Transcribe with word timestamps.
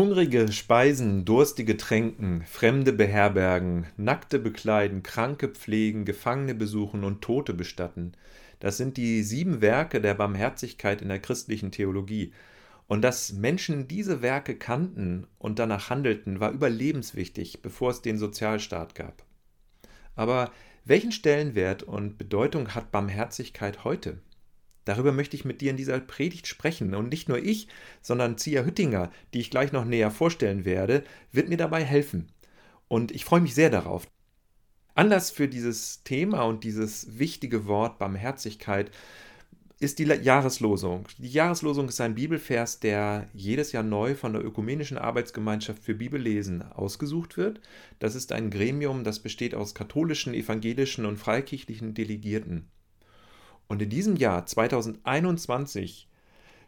Hungrige 0.00 0.50
speisen, 0.50 1.26
Durstige 1.26 1.76
tränken, 1.76 2.42
Fremde 2.46 2.90
beherbergen, 2.94 3.84
Nackte 3.98 4.38
bekleiden, 4.38 5.02
Kranke 5.02 5.48
pflegen, 5.48 6.06
Gefangene 6.06 6.54
besuchen 6.54 7.04
und 7.04 7.20
Tote 7.20 7.52
bestatten. 7.52 8.12
Das 8.60 8.78
sind 8.78 8.96
die 8.96 9.22
sieben 9.22 9.60
Werke 9.60 10.00
der 10.00 10.14
Barmherzigkeit 10.14 11.02
in 11.02 11.08
der 11.08 11.18
christlichen 11.18 11.70
Theologie. 11.70 12.32
Und 12.86 13.02
dass 13.02 13.34
Menschen 13.34 13.88
diese 13.88 14.22
Werke 14.22 14.56
kannten 14.56 15.26
und 15.38 15.58
danach 15.58 15.90
handelten, 15.90 16.40
war 16.40 16.50
überlebenswichtig, 16.50 17.60
bevor 17.60 17.90
es 17.90 18.00
den 18.00 18.16
Sozialstaat 18.16 18.94
gab. 18.94 19.26
Aber 20.16 20.50
welchen 20.86 21.12
Stellenwert 21.12 21.82
und 21.82 22.16
Bedeutung 22.16 22.74
hat 22.74 22.90
Barmherzigkeit 22.90 23.84
heute? 23.84 24.16
Darüber 24.84 25.12
möchte 25.12 25.36
ich 25.36 25.44
mit 25.44 25.60
dir 25.60 25.70
in 25.70 25.76
dieser 25.76 26.00
Predigt 26.00 26.46
sprechen. 26.46 26.94
Und 26.94 27.10
nicht 27.10 27.28
nur 27.28 27.38
ich, 27.38 27.68
sondern 28.00 28.38
Zia 28.38 28.64
Hüttinger, 28.64 29.10
die 29.34 29.40
ich 29.40 29.50
gleich 29.50 29.72
noch 29.72 29.84
näher 29.84 30.10
vorstellen 30.10 30.64
werde, 30.64 31.04
wird 31.32 31.48
mir 31.48 31.56
dabei 31.56 31.84
helfen. 31.84 32.32
Und 32.88 33.12
ich 33.12 33.24
freue 33.24 33.40
mich 33.40 33.54
sehr 33.54 33.70
darauf. 33.70 34.08
Anlass 34.94 35.30
für 35.30 35.48
dieses 35.48 36.02
Thema 36.02 36.42
und 36.42 36.64
dieses 36.64 37.18
wichtige 37.18 37.66
Wort 37.66 37.98
Barmherzigkeit 37.98 38.90
ist 39.78 39.98
die 39.98 40.04
Jahreslosung. 40.04 41.06
Die 41.16 41.30
Jahreslosung 41.30 41.88
ist 41.88 42.02
ein 42.02 42.14
Bibelvers, 42.14 42.80
der 42.80 43.28
jedes 43.32 43.72
Jahr 43.72 43.82
neu 43.82 44.14
von 44.14 44.34
der 44.34 44.44
Ökumenischen 44.44 44.98
Arbeitsgemeinschaft 44.98 45.82
für 45.82 45.94
Bibellesen 45.94 46.60
ausgesucht 46.60 47.38
wird. 47.38 47.62
Das 47.98 48.14
ist 48.14 48.32
ein 48.32 48.50
Gremium, 48.50 49.04
das 49.04 49.20
besteht 49.20 49.54
aus 49.54 49.74
katholischen, 49.74 50.34
evangelischen 50.34 51.06
und 51.06 51.16
freikirchlichen 51.16 51.94
Delegierten. 51.94 52.68
Und 53.70 53.80
in 53.80 53.88
diesem 53.88 54.16
Jahr 54.16 54.46
2021 54.46 56.08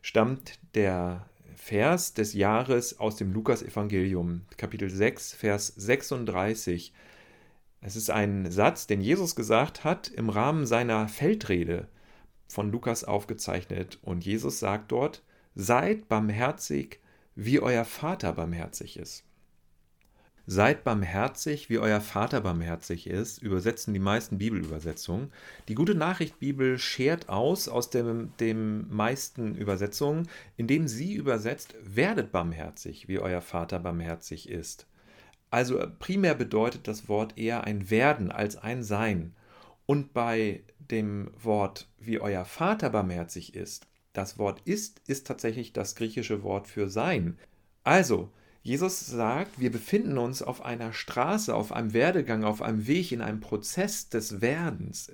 stammt 0.02 0.60
der 0.76 1.26
Vers 1.56 2.14
des 2.14 2.32
Jahres 2.32 3.00
aus 3.00 3.16
dem 3.16 3.32
Lukas-Evangelium, 3.32 4.42
Kapitel 4.56 4.88
6, 4.88 5.34
Vers 5.34 5.66
36. 5.66 6.94
Es 7.80 7.96
ist 7.96 8.08
ein 8.08 8.48
Satz, 8.52 8.86
den 8.86 9.00
Jesus 9.00 9.34
gesagt 9.34 9.82
hat 9.82 10.06
im 10.10 10.28
Rahmen 10.28 10.64
seiner 10.64 11.08
Feldrede 11.08 11.88
von 12.46 12.70
Lukas 12.70 13.02
aufgezeichnet. 13.02 13.98
Und 14.02 14.24
Jesus 14.24 14.60
sagt 14.60 14.92
dort, 14.92 15.24
seid 15.56 16.06
barmherzig, 16.08 17.00
wie 17.34 17.58
euer 17.58 17.84
Vater 17.84 18.34
barmherzig 18.34 18.96
ist. 18.96 19.24
Seid 20.46 20.82
barmherzig, 20.82 21.70
wie 21.70 21.78
euer 21.78 22.00
Vater 22.00 22.40
barmherzig 22.40 23.06
ist, 23.06 23.40
übersetzen 23.40 23.94
die 23.94 24.00
meisten 24.00 24.38
Bibelübersetzungen. 24.38 25.32
Die 25.68 25.76
gute 25.76 25.94
Nachricht 25.94 26.40
Bibel 26.40 26.78
schert 26.78 27.28
aus 27.28 27.68
aus 27.68 27.90
dem, 27.90 28.32
dem 28.40 28.92
meisten 28.92 29.54
Übersetzungen, 29.54 30.28
indem 30.56 30.88
sie 30.88 31.14
übersetzt, 31.14 31.76
werdet 31.82 32.32
barmherzig, 32.32 33.06
wie 33.06 33.20
euer 33.20 33.40
Vater 33.40 33.78
barmherzig 33.78 34.48
ist. 34.48 34.86
Also 35.50 35.80
primär 36.00 36.34
bedeutet 36.34 36.88
das 36.88 37.08
Wort 37.08 37.38
eher 37.38 37.64
ein 37.64 37.88
Werden 37.90 38.32
als 38.32 38.56
ein 38.56 38.82
Sein. 38.82 39.34
Und 39.86 40.12
bei 40.12 40.64
dem 40.78 41.30
Wort, 41.40 41.88
wie 42.00 42.18
euer 42.18 42.44
Vater 42.44 42.90
barmherzig 42.90 43.54
ist, 43.54 43.86
das 44.12 44.38
Wort 44.38 44.60
ist, 44.64 45.02
ist 45.06 45.26
tatsächlich 45.26 45.72
das 45.72 45.94
griechische 45.94 46.42
Wort 46.42 46.66
für 46.66 46.88
sein. 46.88 47.38
Also, 47.84 48.32
Jesus 48.62 49.00
sagt, 49.00 49.60
wir 49.60 49.72
befinden 49.72 50.18
uns 50.18 50.40
auf 50.40 50.64
einer 50.64 50.92
Straße, 50.92 51.54
auf 51.54 51.72
einem 51.72 51.92
Werdegang, 51.92 52.44
auf 52.44 52.62
einem 52.62 52.86
Weg, 52.86 53.10
in 53.10 53.20
einem 53.20 53.40
Prozess 53.40 54.08
des 54.08 54.40
Werdens. 54.40 55.12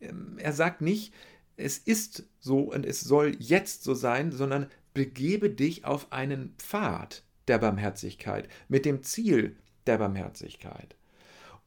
Ähm, 0.00 0.36
er 0.38 0.52
sagt 0.52 0.82
nicht, 0.82 1.14
es 1.56 1.78
ist 1.78 2.24
so 2.40 2.60
und 2.60 2.84
es 2.84 3.00
soll 3.00 3.36
jetzt 3.38 3.84
so 3.84 3.94
sein, 3.94 4.30
sondern 4.30 4.68
begebe 4.92 5.50
dich 5.50 5.84
auf 5.84 6.12
einen 6.12 6.54
Pfad 6.58 7.22
der 7.48 7.58
Barmherzigkeit 7.58 8.48
mit 8.68 8.84
dem 8.84 9.02
Ziel 9.02 9.56
der 9.86 9.98
Barmherzigkeit. 9.98 10.96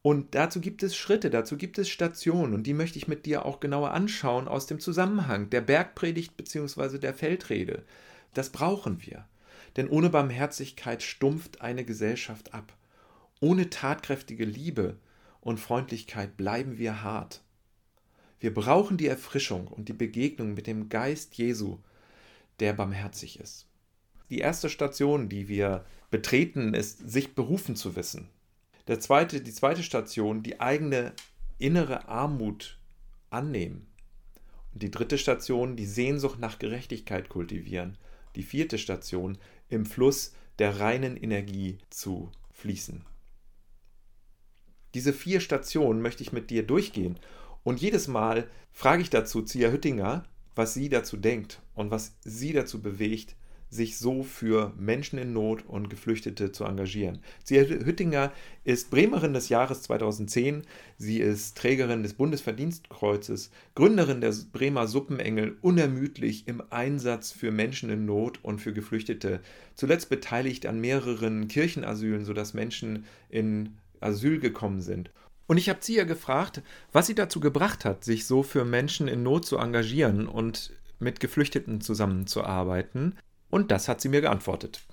Und 0.01 0.35
dazu 0.35 0.61
gibt 0.61 0.83
es 0.83 0.95
Schritte, 0.95 1.29
dazu 1.29 1.57
gibt 1.57 1.77
es 1.79 1.89
Stationen 1.89 2.53
und 2.53 2.63
die 2.63 2.73
möchte 2.73 2.97
ich 2.97 3.07
mit 3.07 3.25
dir 3.25 3.45
auch 3.45 3.59
genauer 3.59 3.91
anschauen 3.91 4.47
aus 4.47 4.67
dem 4.67 4.79
Zusammenhang 4.79 5.49
der 5.49 5.61
Bergpredigt 5.61 6.37
bzw. 6.37 6.99
der 6.99 7.13
Feldrede. 7.13 7.83
Das 8.33 8.51
brauchen 8.51 9.01
wir. 9.01 9.25
Denn 9.77 9.87
ohne 9.87 10.09
Barmherzigkeit 10.09 11.03
stumpft 11.03 11.61
eine 11.61 11.85
Gesellschaft 11.85 12.53
ab. 12.53 12.75
Ohne 13.39 13.69
tatkräftige 13.69 14.45
Liebe 14.45 14.97
und 15.39 15.59
Freundlichkeit 15.59 16.35
bleiben 16.35 16.77
wir 16.77 17.03
hart. 17.03 17.43
Wir 18.39 18.53
brauchen 18.53 18.97
die 18.97 19.07
Erfrischung 19.07 19.67
und 19.67 19.87
die 19.87 19.93
Begegnung 19.93 20.53
mit 20.53 20.67
dem 20.67 20.89
Geist 20.89 21.37
Jesu, 21.37 21.77
der 22.59 22.73
barmherzig 22.73 23.39
ist. 23.39 23.67
Die 24.29 24.39
erste 24.39 24.69
Station, 24.69 25.29
die 25.29 25.47
wir 25.47 25.85
betreten, 26.11 26.73
ist, 26.73 27.09
sich 27.09 27.33
berufen 27.33 27.75
zu 27.75 27.95
wissen. 27.95 28.29
Der 28.87 28.99
zweite, 28.99 29.41
die 29.41 29.53
zweite 29.53 29.83
Station, 29.83 30.43
die 30.43 30.59
eigene 30.59 31.13
innere 31.57 32.07
Armut 32.07 32.79
annehmen. 33.29 33.87
Und 34.73 34.83
die 34.83 34.91
dritte 34.91 35.17
Station, 35.17 35.75
die 35.75 35.85
Sehnsucht 35.85 36.39
nach 36.39 36.59
Gerechtigkeit 36.59 37.29
kultivieren. 37.29 37.97
Die 38.35 38.43
vierte 38.43 38.77
Station, 38.77 39.37
im 39.69 39.85
Fluss 39.85 40.33
der 40.59 40.79
reinen 40.79 41.17
Energie 41.17 41.77
zu 41.89 42.31
fließen. 42.51 43.05
Diese 44.93 45.13
vier 45.13 45.41
Stationen 45.41 46.01
möchte 46.01 46.23
ich 46.23 46.31
mit 46.31 46.49
dir 46.49 46.65
durchgehen 46.65 47.19
und 47.63 47.81
jedes 47.81 48.07
Mal 48.07 48.49
frage 48.71 49.01
ich 49.01 49.09
dazu 49.09 49.41
Zia 49.41 49.69
Hüttinger, 49.69 50.25
was 50.55 50.73
sie 50.73 50.89
dazu 50.89 51.17
denkt 51.17 51.61
und 51.75 51.91
was 51.91 52.15
sie 52.21 52.53
dazu 52.53 52.81
bewegt, 52.81 53.35
sich 53.69 53.97
so 53.97 54.23
für 54.23 54.73
Menschen 54.77 55.19
in 55.19 55.33
Not 55.33 55.65
und 55.67 55.89
Geflüchtete 55.89 56.51
zu 56.51 56.63
engagieren. 56.63 57.19
Sie 57.43 57.59
Hüttinger 57.59 58.31
ist 58.63 58.89
Bremerin 58.89 59.33
des 59.33 59.49
Jahres 59.49 59.81
2010. 59.83 60.63
Sie 60.97 61.19
ist 61.19 61.57
Trägerin 61.57 62.03
des 62.03 62.13
Bundesverdienstkreuzes, 62.13 63.51
Gründerin 63.75 64.21
der 64.21 64.33
Bremer 64.53 64.87
Suppenengel, 64.87 65.57
unermüdlich 65.61 66.47
im 66.47 66.63
Einsatz 66.69 67.31
für 67.31 67.51
Menschen 67.51 67.89
in 67.89 68.05
Not 68.05 68.39
und 68.43 68.59
für 68.59 68.73
Geflüchtete. 68.73 69.41
Zuletzt 69.75 70.09
beteiligt 70.09 70.65
an 70.65 70.79
mehreren 70.79 71.47
Kirchenasylen, 71.47 72.25
sodass 72.25 72.53
Menschen 72.53 73.05
in 73.29 73.77
Asyl 73.99 74.39
gekommen 74.39 74.81
sind. 74.81 75.11
Und 75.47 75.57
ich 75.57 75.69
habe 75.69 75.79
sie 75.81 75.95
ja 75.95 76.03
gefragt, 76.03 76.61
was 76.91 77.07
sie 77.07 77.15
dazu 77.15 77.39
gebracht 77.39 77.85
hat, 77.85 78.03
sich 78.03 78.25
so 78.25 78.43
für 78.43 78.65
Menschen 78.65 79.07
in 79.07 79.23
Not 79.23 79.45
zu 79.45 79.57
engagieren 79.57 80.27
und 80.27 80.73
mit 80.99 81.19
Geflüchteten 81.19 81.79
zusammenzuarbeiten. 81.81 83.15
Und 83.49 83.71
das 83.71 83.87
hat 83.87 84.01
sie 84.01 84.09
mir 84.09 84.21
geantwortet. 84.21 84.85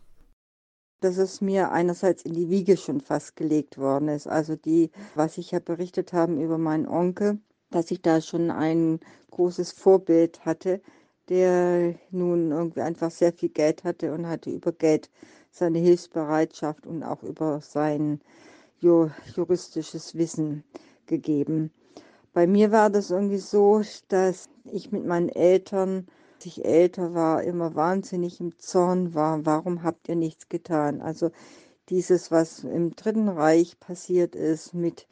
Dass 1.00 1.16
es 1.16 1.40
mir 1.40 1.72
einerseits 1.72 2.22
in 2.22 2.32
die 2.34 2.48
Wiege 2.48 2.76
schon 2.76 3.00
fast 3.00 3.36
gelegt 3.36 3.78
worden 3.78 4.08
ist. 4.08 4.26
Also 4.26 4.56
die, 4.56 4.90
was 5.14 5.38
ich 5.38 5.50
ja 5.50 5.58
berichtet 5.58 6.12
habe 6.12 6.42
über 6.42 6.58
meinen 6.58 6.86
Onkel, 6.86 7.38
dass 7.70 7.90
ich 7.90 8.00
da 8.00 8.20
schon 8.20 8.50
ein 8.50 9.00
großes 9.30 9.72
Vorbild 9.72 10.44
hatte, 10.46 10.80
der 11.28 11.94
nun 12.10 12.50
irgendwie 12.50 12.82
einfach 12.82 13.10
sehr 13.10 13.32
viel 13.32 13.48
Geld 13.48 13.84
hatte 13.84 14.12
und 14.12 14.26
hatte 14.26 14.50
über 14.50 14.72
Geld 14.72 15.10
seine 15.50 15.78
Hilfsbereitschaft 15.78 16.86
und 16.86 17.02
auch 17.02 17.22
über 17.22 17.60
sein 17.60 18.20
juristisches 18.80 20.14
Wissen 20.14 20.64
gegeben. 21.06 21.70
Bei 22.32 22.46
mir 22.46 22.72
war 22.72 22.90
das 22.90 23.10
irgendwie 23.10 23.38
so, 23.38 23.82
dass 24.08 24.48
ich 24.64 24.92
mit 24.92 25.06
meinen 25.06 25.28
Eltern 25.28 26.06
ich 26.46 26.64
älter 26.64 27.14
war, 27.14 27.42
immer 27.42 27.74
wahnsinnig 27.74 28.40
im 28.40 28.58
Zorn 28.58 29.14
war. 29.14 29.44
Warum 29.46 29.82
habt 29.82 30.08
ihr 30.08 30.16
nichts 30.16 30.48
getan? 30.48 31.00
Also 31.00 31.30
dieses, 31.88 32.30
was 32.30 32.64
im 32.64 32.94
Dritten 32.96 33.28
Reich 33.28 33.78
passiert 33.80 34.34
ist 34.34 34.74
mit 34.74 35.06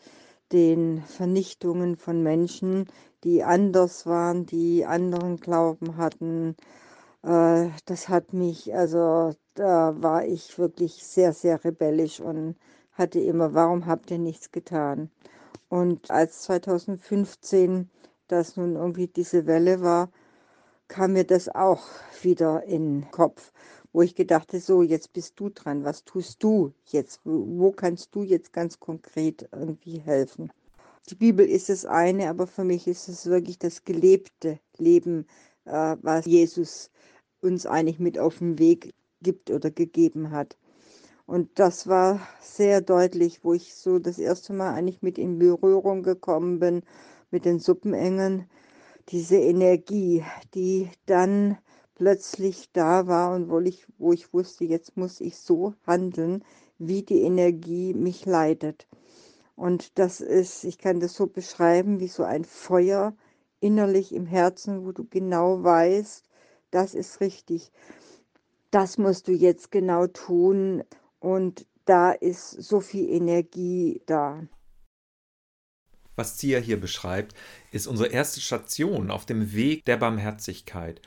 den 0.52 1.02
Vernichtungen 1.02 1.96
von 1.96 2.22
Menschen, 2.22 2.86
die 3.24 3.42
anders 3.42 4.06
waren, 4.06 4.46
die 4.46 4.84
anderen 4.84 5.36
Glauben 5.36 5.96
hatten, 5.96 6.56
äh, 7.22 7.68
das 7.86 8.08
hat 8.08 8.32
mich, 8.32 8.74
also 8.74 9.34
da 9.54 10.02
war 10.02 10.24
ich 10.24 10.58
wirklich 10.58 11.04
sehr, 11.04 11.32
sehr 11.32 11.64
rebellisch 11.64 12.20
und 12.20 12.56
hatte 12.92 13.20
immer, 13.20 13.54
warum 13.54 13.86
habt 13.86 14.10
ihr 14.10 14.18
nichts 14.18 14.50
getan? 14.50 15.10
Und 15.68 16.10
als 16.10 16.42
2015 16.42 17.88
das 18.32 18.56
nun 18.56 18.76
irgendwie 18.76 19.08
diese 19.08 19.46
Welle 19.46 19.82
war, 19.82 20.10
kam 20.92 21.14
mir 21.14 21.24
das 21.24 21.48
auch 21.48 21.86
wieder 22.20 22.64
in 22.64 23.00
den 23.00 23.10
Kopf, 23.10 23.50
wo 23.94 24.02
ich 24.02 24.14
gedachte, 24.14 24.60
so, 24.60 24.82
jetzt 24.82 25.14
bist 25.14 25.40
du 25.40 25.48
dran, 25.48 25.84
was 25.84 26.04
tust 26.04 26.42
du 26.42 26.74
jetzt? 26.84 27.22
Wo 27.24 27.72
kannst 27.72 28.14
du 28.14 28.22
jetzt 28.22 28.52
ganz 28.52 28.78
konkret 28.78 29.48
irgendwie 29.52 30.00
helfen? 30.00 30.52
Die 31.08 31.14
Bibel 31.14 31.46
ist 31.48 31.70
das 31.70 31.86
eine, 31.86 32.28
aber 32.28 32.46
für 32.46 32.64
mich 32.64 32.86
ist 32.86 33.08
es 33.08 33.24
wirklich 33.24 33.58
das 33.58 33.84
gelebte 33.84 34.58
Leben, 34.76 35.26
äh, 35.64 35.96
was 36.02 36.26
Jesus 36.26 36.90
uns 37.40 37.64
eigentlich 37.64 37.98
mit 37.98 38.18
auf 38.18 38.38
den 38.38 38.58
Weg 38.58 38.92
gibt 39.22 39.50
oder 39.50 39.70
gegeben 39.70 40.30
hat. 40.30 40.58
Und 41.24 41.58
das 41.58 41.86
war 41.86 42.20
sehr 42.42 42.82
deutlich, 42.82 43.42
wo 43.44 43.54
ich 43.54 43.74
so 43.74 43.98
das 43.98 44.18
erste 44.18 44.52
Mal 44.52 44.74
eigentlich 44.74 45.00
mit 45.00 45.16
in 45.16 45.38
Berührung 45.38 46.02
gekommen 46.02 46.58
bin 46.58 46.82
mit 47.30 47.46
den 47.46 47.60
Suppenengeln, 47.60 48.46
diese 49.08 49.36
Energie, 49.36 50.24
die 50.54 50.90
dann 51.06 51.58
plötzlich 51.94 52.70
da 52.72 53.06
war 53.06 53.34
und 53.34 53.50
wo 53.50 53.60
ich, 53.60 53.86
wo 53.98 54.12
ich 54.12 54.32
wusste, 54.32 54.64
jetzt 54.64 54.96
muss 54.96 55.20
ich 55.20 55.36
so 55.36 55.74
handeln, 55.86 56.44
wie 56.78 57.02
die 57.02 57.22
Energie 57.22 57.94
mich 57.94 58.26
leitet. 58.26 58.86
Und 59.54 59.98
das 59.98 60.20
ist, 60.20 60.64
ich 60.64 60.78
kann 60.78 61.00
das 61.00 61.14
so 61.14 61.26
beschreiben, 61.26 62.00
wie 62.00 62.08
so 62.08 62.24
ein 62.24 62.44
Feuer 62.44 63.14
innerlich 63.60 64.14
im 64.14 64.26
Herzen, 64.26 64.84
wo 64.84 64.92
du 64.92 65.06
genau 65.08 65.62
weißt, 65.62 66.24
das 66.70 66.94
ist 66.94 67.20
richtig. 67.20 67.70
Das 68.70 68.98
musst 68.98 69.28
du 69.28 69.32
jetzt 69.32 69.70
genau 69.70 70.06
tun. 70.06 70.82
Und 71.20 71.66
da 71.84 72.12
ist 72.12 72.50
so 72.50 72.80
viel 72.80 73.08
Energie 73.10 74.02
da. 74.06 74.42
Was 76.16 76.36
Zia 76.36 76.58
hier 76.58 76.80
beschreibt, 76.80 77.34
ist 77.70 77.86
unsere 77.86 78.08
erste 78.10 78.40
Station 78.40 79.10
auf 79.10 79.26
dem 79.26 79.52
Weg 79.52 79.84
der 79.84 79.96
Barmherzigkeit. 79.96 81.00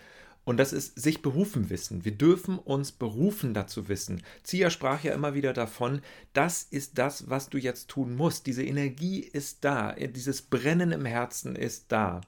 Und 0.45 0.57
das 0.57 0.73
ist 0.73 0.99
sich 1.01 1.23
berufen 1.23 1.71
wissen. 1.71 2.05
Wir 2.05 2.11
dürfen 2.11 2.59
uns 2.59 2.91
berufen 2.91 3.55
dazu 3.55 3.89
wissen. 3.89 4.21
Zia 4.43 4.69
sprach 4.69 5.03
ja 5.03 5.13
immer 5.13 5.33
wieder 5.33 5.53
davon, 5.53 6.01
das 6.33 6.63
ist 6.63 6.99
das, 6.99 7.29
was 7.29 7.49
du 7.49 7.57
jetzt 7.57 7.89
tun 7.89 8.15
musst. 8.15 8.45
Diese 8.45 8.63
Energie 8.63 9.19
ist 9.19 9.65
da, 9.65 9.93
dieses 9.93 10.43
Brennen 10.43 10.91
im 10.91 11.05
Herzen 11.05 11.55
ist 11.55 11.91
da. 11.91 12.21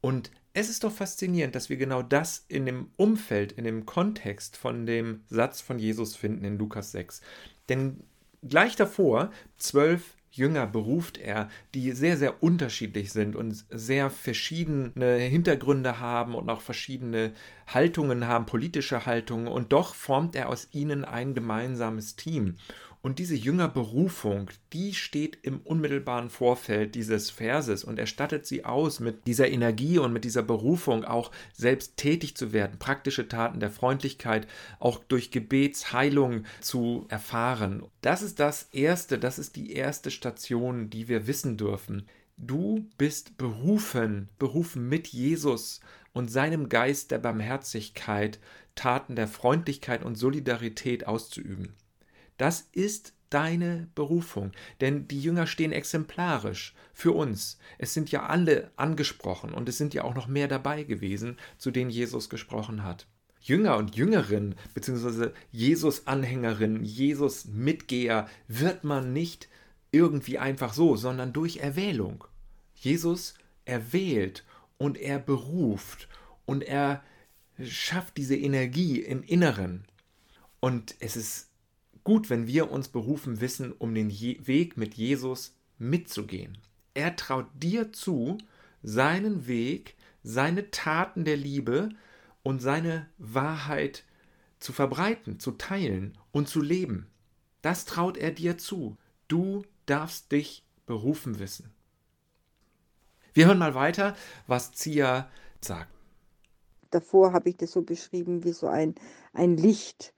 Und 0.00 0.32
es 0.54 0.68
ist 0.68 0.82
doch 0.84 0.92
faszinierend, 0.92 1.54
dass 1.54 1.70
wir 1.70 1.76
genau 1.76 2.02
das 2.02 2.44
in 2.48 2.66
dem 2.66 2.90
Umfeld, 2.96 3.52
in 3.52 3.64
dem 3.64 3.86
Kontext 3.86 4.56
von 4.56 4.84
dem 4.84 5.22
Satz 5.30 5.60
von 5.60 5.78
Jesus 5.78 6.16
finden 6.16 6.44
in 6.44 6.58
Lukas 6.58 6.90
6. 6.92 7.22
Denn 7.68 8.02
gleich 8.42 8.74
davor, 8.74 9.30
zwölf 9.56 10.16
Jünger 10.32 10.66
beruft 10.66 11.18
er, 11.18 11.48
die 11.74 11.92
sehr, 11.92 12.16
sehr 12.16 12.42
unterschiedlich 12.42 13.12
sind 13.12 13.36
und 13.36 13.64
sehr 13.70 14.10
verschiedene 14.10 15.16
Hintergründe 15.16 16.00
haben 16.00 16.34
und 16.34 16.48
auch 16.48 16.62
verschiedene 16.62 17.32
Haltungen 17.66 18.26
haben, 18.26 18.46
politische 18.46 19.04
Haltungen, 19.06 19.46
und 19.46 19.72
doch 19.72 19.94
formt 19.94 20.34
er 20.34 20.48
aus 20.48 20.68
ihnen 20.72 21.04
ein 21.04 21.34
gemeinsames 21.34 22.16
Team. 22.16 22.56
Und 23.04 23.18
diese 23.18 23.34
Jüngerberufung, 23.34 24.48
die 24.72 24.94
steht 24.94 25.36
im 25.42 25.60
unmittelbaren 25.62 26.30
Vorfeld 26.30 26.94
dieses 26.94 27.30
Verses 27.30 27.82
und 27.82 27.98
er 27.98 28.06
stattet 28.06 28.46
sie 28.46 28.64
aus, 28.64 29.00
mit 29.00 29.26
dieser 29.26 29.48
Energie 29.48 29.98
und 29.98 30.12
mit 30.12 30.22
dieser 30.22 30.44
Berufung 30.44 31.04
auch 31.04 31.32
selbst 31.52 31.96
tätig 31.96 32.36
zu 32.36 32.52
werden, 32.52 32.78
praktische 32.78 33.26
Taten 33.26 33.58
der 33.58 33.72
Freundlichkeit 33.72 34.46
auch 34.78 35.02
durch 35.02 35.32
Gebetsheilung 35.32 36.44
zu 36.60 37.06
erfahren. 37.08 37.82
Das 38.02 38.22
ist 38.22 38.38
das 38.38 38.68
Erste, 38.70 39.18
das 39.18 39.40
ist 39.40 39.56
die 39.56 39.72
erste 39.72 40.12
Station, 40.12 40.88
die 40.88 41.08
wir 41.08 41.26
wissen 41.26 41.56
dürfen. 41.56 42.06
Du 42.36 42.86
bist 42.98 43.36
berufen, 43.36 44.28
berufen 44.38 44.88
mit 44.88 45.08
Jesus 45.08 45.80
und 46.12 46.30
seinem 46.30 46.68
Geist 46.68 47.10
der 47.10 47.18
Barmherzigkeit, 47.18 48.38
Taten 48.76 49.16
der 49.16 49.26
Freundlichkeit 49.26 50.04
und 50.04 50.14
Solidarität 50.14 51.08
auszuüben. 51.08 51.74
Das 52.42 52.66
ist 52.72 53.14
deine 53.30 53.86
Berufung, 53.94 54.50
denn 54.80 55.06
die 55.06 55.22
Jünger 55.22 55.46
stehen 55.46 55.70
exemplarisch 55.70 56.74
für 56.92 57.12
uns. 57.12 57.60
Es 57.78 57.94
sind 57.94 58.10
ja 58.10 58.26
alle 58.26 58.72
angesprochen 58.74 59.54
und 59.54 59.68
es 59.68 59.78
sind 59.78 59.94
ja 59.94 60.02
auch 60.02 60.16
noch 60.16 60.26
mehr 60.26 60.48
dabei 60.48 60.82
gewesen, 60.82 61.38
zu 61.56 61.70
denen 61.70 61.88
Jesus 61.88 62.28
gesprochen 62.28 62.82
hat. 62.82 63.06
Jünger 63.40 63.76
und 63.76 63.94
Jüngerin 63.94 64.56
beziehungsweise 64.74 65.34
Jesus-Anhängerin, 65.52 66.82
Jesus-Mitgeher 66.82 68.28
wird 68.48 68.82
man 68.82 69.12
nicht 69.12 69.48
irgendwie 69.92 70.40
einfach 70.40 70.74
so, 70.74 70.96
sondern 70.96 71.32
durch 71.32 71.58
Erwählung. 71.58 72.24
Jesus 72.74 73.34
erwählt 73.66 74.44
und 74.78 74.98
er 74.98 75.20
beruft 75.20 76.08
und 76.44 76.64
er 76.64 77.04
schafft 77.62 78.16
diese 78.16 78.34
Energie 78.34 78.98
im 78.98 79.22
Inneren. 79.22 79.84
Und 80.58 80.96
es 80.98 81.14
ist 81.14 81.51
gut, 82.04 82.30
wenn 82.30 82.46
wir 82.46 82.70
uns 82.70 82.88
berufen 82.88 83.40
wissen, 83.40 83.72
um 83.72 83.94
den 83.94 84.10
Je 84.10 84.38
Weg 84.46 84.76
mit 84.76 84.94
Jesus 84.94 85.54
mitzugehen. 85.78 86.58
Er 86.94 87.16
traut 87.16 87.46
dir 87.54 87.92
zu, 87.92 88.38
seinen 88.82 89.46
Weg, 89.46 89.96
seine 90.22 90.70
Taten 90.70 91.24
der 91.24 91.36
Liebe 91.36 91.90
und 92.42 92.60
seine 92.60 93.08
Wahrheit 93.18 94.04
zu 94.60 94.72
verbreiten, 94.72 95.40
zu 95.40 95.52
teilen 95.52 96.18
und 96.30 96.48
zu 96.48 96.60
leben. 96.60 97.08
Das 97.62 97.84
traut 97.84 98.16
er 98.16 98.30
dir 98.30 98.58
zu. 98.58 98.96
Du 99.28 99.62
darfst 99.86 100.32
dich 100.32 100.64
berufen 100.86 101.38
wissen. 101.38 101.72
Wir 103.34 103.46
hören 103.46 103.58
mal 103.58 103.74
weiter, 103.74 104.14
was 104.46 104.72
Zia 104.72 105.30
sagt. 105.60 105.90
Davor 106.90 107.32
habe 107.32 107.48
ich 107.48 107.56
das 107.56 107.72
so 107.72 107.82
beschrieben 107.82 108.44
wie 108.44 108.52
so 108.52 108.66
ein, 108.66 108.94
ein 109.32 109.56
Licht, 109.56 110.12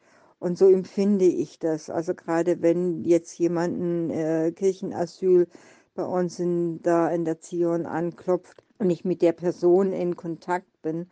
und 0.44 0.58
so 0.58 0.69
empfinde 0.69 1.25
ich 1.25 1.58
das. 1.58 1.88
Also 1.88 2.14
gerade 2.14 2.61
wenn 2.61 3.02
jetzt 3.02 3.38
jemand 3.38 3.81
ein 3.81 4.11
äh, 4.11 4.52
Kirchenasyl 4.52 5.49
bei 5.94 6.05
uns 6.05 6.38
in, 6.38 6.82
da 6.82 7.08
in 7.08 7.25
der 7.25 7.41
Zion 7.41 7.87
anklopft 7.87 8.62
und 8.79 8.91
ich 8.91 9.06
mit 9.06 9.23
der 9.23 9.32
Person 9.32 9.94
in 9.94 10.17
Kontakt 10.17 10.82
bin, 10.82 11.08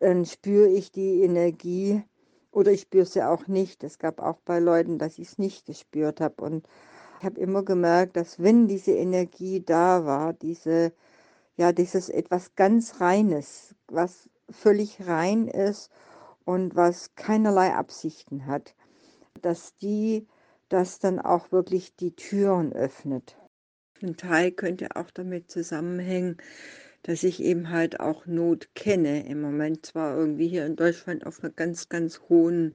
dann 0.00 0.24
spüre 0.24 0.66
ich 0.66 0.90
die 0.90 1.22
Energie 1.22 2.02
oder 2.50 2.72
ich 2.72 2.80
spüre 2.80 3.06
sie 3.06 3.22
auch 3.22 3.46
nicht. 3.46 3.84
Es 3.84 4.00
gab 4.00 4.20
auch 4.20 4.38
bei 4.44 4.58
Leuten, 4.58 4.98
dass 4.98 5.20
ich 5.20 5.28
es 5.28 5.38
nicht 5.38 5.66
gespürt 5.66 6.20
habe. 6.20 6.42
Und 6.42 6.66
ich 7.20 7.24
habe 7.24 7.38
immer 7.38 7.62
gemerkt, 7.62 8.16
dass 8.16 8.42
wenn 8.42 8.66
diese 8.66 8.94
Energie 8.94 9.62
da 9.64 10.04
war, 10.04 10.32
diese, 10.32 10.92
ja, 11.56 11.70
dieses 11.70 12.08
etwas 12.08 12.56
ganz 12.56 13.00
Reines, 13.00 13.76
was 13.86 14.28
völlig 14.50 15.06
rein 15.06 15.46
ist 15.46 15.92
und 16.46 16.76
was 16.76 17.14
keinerlei 17.16 17.74
Absichten 17.74 18.46
hat, 18.46 18.74
dass 19.42 19.76
die 19.76 20.26
das 20.70 20.98
dann 20.98 21.18
auch 21.18 21.52
wirklich 21.52 21.94
die 21.96 22.16
Türen 22.16 22.72
öffnet. 22.72 23.36
Ein 24.02 24.16
Teil 24.16 24.52
könnte 24.52 24.96
auch 24.96 25.10
damit 25.10 25.50
zusammenhängen, 25.50 26.38
dass 27.02 27.22
ich 27.22 27.42
eben 27.42 27.70
halt 27.70 28.00
auch 28.00 28.26
Not 28.26 28.68
kenne. 28.74 29.26
Im 29.26 29.40
Moment 29.40 29.86
zwar 29.86 30.16
irgendwie 30.16 30.48
hier 30.48 30.66
in 30.66 30.76
Deutschland 30.76 31.26
auf 31.26 31.42
einer 31.42 31.52
ganz, 31.52 31.88
ganz 31.88 32.20
hohen 32.28 32.74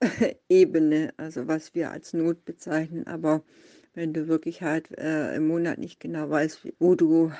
Ebene, 0.48 1.14
also 1.16 1.46
was 1.46 1.74
wir 1.74 1.90
als 1.90 2.12
Not 2.12 2.44
bezeichnen, 2.44 3.06
aber 3.06 3.42
wenn 3.94 4.12
du 4.12 4.28
wirklich 4.28 4.62
halt 4.62 4.90
äh, 4.98 5.34
im 5.34 5.46
Monat 5.46 5.78
nicht 5.78 6.00
genau 6.00 6.28
weißt, 6.28 6.68
wo 6.78 6.94
du 6.94 7.32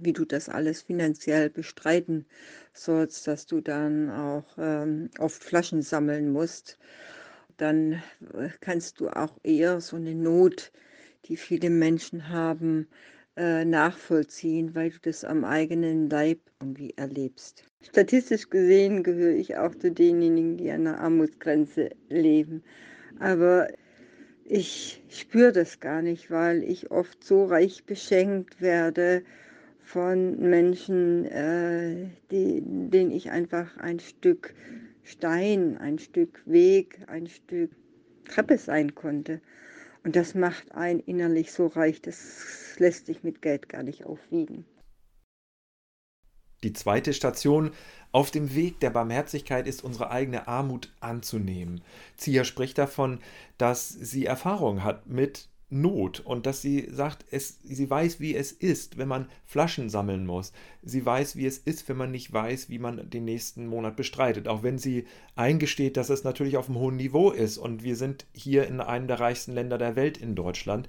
wie 0.00 0.12
du 0.12 0.24
das 0.24 0.48
alles 0.48 0.82
finanziell 0.82 1.50
bestreiten 1.50 2.26
sollst, 2.72 3.26
dass 3.26 3.46
du 3.46 3.60
dann 3.60 4.10
auch 4.10 4.56
ähm, 4.58 5.10
oft 5.18 5.42
Flaschen 5.42 5.82
sammeln 5.82 6.32
musst, 6.32 6.78
dann 7.56 8.02
äh, 8.34 8.48
kannst 8.60 9.00
du 9.00 9.08
auch 9.08 9.38
eher 9.42 9.80
so 9.80 9.96
eine 9.96 10.14
Not, 10.14 10.72
die 11.26 11.36
viele 11.36 11.70
Menschen 11.70 12.28
haben, 12.28 12.88
äh, 13.36 13.64
nachvollziehen, 13.64 14.74
weil 14.74 14.90
du 14.90 14.98
das 15.02 15.24
am 15.24 15.44
eigenen 15.44 16.08
Leib 16.08 16.38
irgendwie 16.60 16.94
erlebst. 16.96 17.64
Statistisch 17.82 18.48
gesehen 18.48 19.02
gehöre 19.02 19.34
ich 19.34 19.56
auch 19.56 19.74
zu 19.74 19.90
denjenigen, 19.90 20.56
die 20.56 20.70
an 20.70 20.84
der 20.84 21.00
Armutsgrenze 21.00 21.90
leben. 22.08 22.62
Aber 23.18 23.68
ich 24.44 25.02
spüre 25.08 25.52
das 25.52 25.80
gar 25.80 26.02
nicht, 26.02 26.30
weil 26.30 26.62
ich 26.62 26.90
oft 26.90 27.24
so 27.24 27.46
reich 27.46 27.84
beschenkt 27.84 28.60
werde 28.60 29.24
von 29.84 30.40
Menschen, 30.40 31.26
äh, 31.26 32.08
die, 32.30 32.62
denen 32.64 33.10
ich 33.10 33.30
einfach 33.30 33.76
ein 33.76 34.00
Stück 34.00 34.54
Stein, 35.02 35.76
ein 35.76 35.98
Stück 35.98 36.42
Weg, 36.46 37.00
ein 37.06 37.26
Stück 37.26 37.70
Treppe 38.24 38.56
sein 38.58 38.94
konnte. 38.94 39.40
Und 40.02 40.16
das 40.16 40.34
macht 40.34 40.72
einen 40.72 41.00
innerlich 41.00 41.52
so 41.52 41.66
reich, 41.66 42.00
das 42.00 42.76
lässt 42.78 43.06
sich 43.06 43.22
mit 43.22 43.42
Geld 43.42 43.68
gar 43.68 43.82
nicht 43.82 44.04
aufwiegen. 44.04 44.64
Die 46.62 46.72
zweite 46.72 47.12
Station 47.12 47.72
auf 48.10 48.30
dem 48.30 48.54
Weg 48.54 48.80
der 48.80 48.88
Barmherzigkeit 48.88 49.66
ist 49.66 49.84
unsere 49.84 50.10
eigene 50.10 50.48
Armut 50.48 50.90
anzunehmen. 51.00 51.82
Zia 52.16 52.44
spricht 52.44 52.78
davon, 52.78 53.20
dass 53.58 53.88
sie 53.90 54.24
Erfahrung 54.24 54.82
hat 54.82 55.06
mit 55.06 55.50
Not 55.74 56.20
und 56.20 56.46
dass 56.46 56.62
sie 56.62 56.88
sagt, 56.90 57.24
es, 57.32 57.58
sie 57.64 57.90
weiß, 57.90 58.20
wie 58.20 58.36
es 58.36 58.52
ist, 58.52 58.96
wenn 58.96 59.08
man 59.08 59.28
Flaschen 59.44 59.90
sammeln 59.90 60.24
muss. 60.24 60.52
Sie 60.82 61.04
weiß, 61.04 61.34
wie 61.34 61.46
es 61.46 61.58
ist, 61.58 61.88
wenn 61.88 61.96
man 61.96 62.12
nicht 62.12 62.32
weiß, 62.32 62.70
wie 62.70 62.78
man 62.78 63.10
den 63.10 63.24
nächsten 63.24 63.66
Monat 63.66 63.96
bestreitet. 63.96 64.46
Auch 64.46 64.62
wenn 64.62 64.78
sie 64.78 65.04
eingesteht, 65.34 65.96
dass 65.96 66.10
es 66.10 66.22
natürlich 66.22 66.56
auf 66.56 66.68
einem 66.68 66.78
hohen 66.78 66.96
Niveau 66.96 67.30
ist 67.30 67.58
und 67.58 67.82
wir 67.82 67.96
sind 67.96 68.24
hier 68.32 68.68
in 68.68 68.80
einem 68.80 69.08
der 69.08 69.18
reichsten 69.18 69.52
Länder 69.52 69.76
der 69.76 69.96
Welt 69.96 70.16
in 70.16 70.36
Deutschland. 70.36 70.88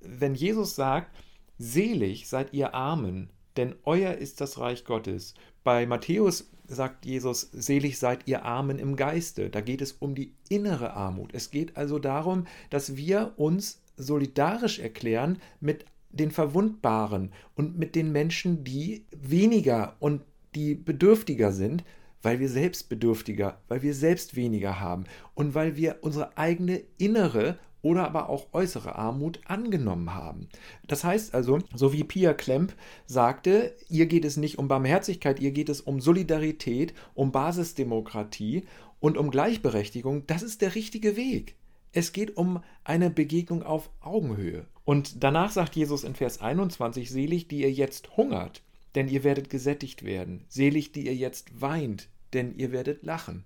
Wenn 0.00 0.34
Jesus 0.34 0.74
sagt, 0.74 1.14
selig 1.58 2.26
seid 2.26 2.54
ihr 2.54 2.72
Armen, 2.72 3.28
denn 3.58 3.74
euer 3.84 4.14
ist 4.14 4.40
das 4.40 4.58
Reich 4.58 4.84
Gottes. 4.84 5.34
Bei 5.62 5.86
Matthäus 5.86 6.50
sagt 6.66 7.04
Jesus, 7.04 7.50
selig 7.52 7.98
seid 7.98 8.26
ihr 8.26 8.44
Armen 8.44 8.78
im 8.78 8.96
Geiste. 8.96 9.50
Da 9.50 9.60
geht 9.60 9.82
es 9.82 9.92
um 9.92 10.14
die 10.14 10.32
innere 10.48 10.94
Armut. 10.94 11.34
Es 11.34 11.50
geht 11.50 11.76
also 11.76 11.98
darum, 11.98 12.46
dass 12.70 12.96
wir 12.96 13.34
uns 13.36 13.82
solidarisch 13.96 14.78
erklären 14.78 15.38
mit 15.60 15.84
den 16.10 16.30
Verwundbaren 16.30 17.32
und 17.54 17.78
mit 17.78 17.94
den 17.94 18.12
Menschen, 18.12 18.64
die 18.64 19.04
weniger 19.10 19.96
und 19.98 20.22
die 20.54 20.74
bedürftiger 20.74 21.52
sind, 21.52 21.84
weil 22.22 22.40
wir 22.40 22.48
selbst 22.48 22.88
bedürftiger, 22.88 23.60
weil 23.68 23.82
wir 23.82 23.94
selbst 23.94 24.36
weniger 24.36 24.80
haben 24.80 25.04
und 25.34 25.54
weil 25.54 25.76
wir 25.76 25.98
unsere 26.00 26.38
eigene 26.38 26.82
innere 26.96 27.58
oder 27.82 28.06
aber 28.06 28.30
auch 28.30 28.46
äußere 28.52 28.96
Armut 28.96 29.40
angenommen 29.44 30.14
haben. 30.14 30.48
Das 30.88 31.04
heißt 31.04 31.34
also, 31.34 31.58
so 31.74 31.92
wie 31.92 32.02
Pia 32.02 32.32
Klemp 32.32 32.72
sagte, 33.04 33.76
ihr 33.90 34.06
geht 34.06 34.24
es 34.24 34.38
nicht 34.38 34.58
um 34.58 34.68
Barmherzigkeit, 34.68 35.38
ihr 35.38 35.50
geht 35.50 35.68
es 35.68 35.82
um 35.82 36.00
Solidarität, 36.00 36.94
um 37.12 37.30
Basisdemokratie 37.30 38.64
und 39.00 39.18
um 39.18 39.30
Gleichberechtigung. 39.30 40.26
Das 40.26 40.42
ist 40.42 40.62
der 40.62 40.74
richtige 40.74 41.16
Weg. 41.16 41.56
Es 41.96 42.12
geht 42.12 42.36
um 42.36 42.60
eine 42.82 43.08
Begegnung 43.08 43.62
auf 43.62 43.88
Augenhöhe. 44.00 44.66
Und 44.84 45.22
danach 45.22 45.52
sagt 45.52 45.76
Jesus 45.76 46.02
in 46.02 46.16
Vers 46.16 46.40
21, 46.40 47.08
selig, 47.08 47.46
die 47.46 47.60
ihr 47.60 47.70
jetzt 47.70 48.16
hungert, 48.16 48.62
denn 48.96 49.08
ihr 49.08 49.22
werdet 49.22 49.48
gesättigt 49.48 50.04
werden. 50.04 50.44
Selig, 50.48 50.90
die 50.90 51.06
ihr 51.06 51.14
jetzt 51.14 51.60
weint, 51.60 52.08
denn 52.32 52.52
ihr 52.58 52.72
werdet 52.72 53.04
lachen. 53.04 53.44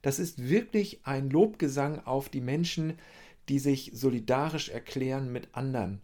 Das 0.00 0.18
ist 0.18 0.48
wirklich 0.48 1.00
ein 1.04 1.28
Lobgesang 1.28 2.00
auf 2.06 2.30
die 2.30 2.40
Menschen, 2.40 2.94
die 3.50 3.58
sich 3.58 3.90
solidarisch 3.92 4.70
erklären 4.70 5.30
mit 5.30 5.48
anderen 5.52 6.00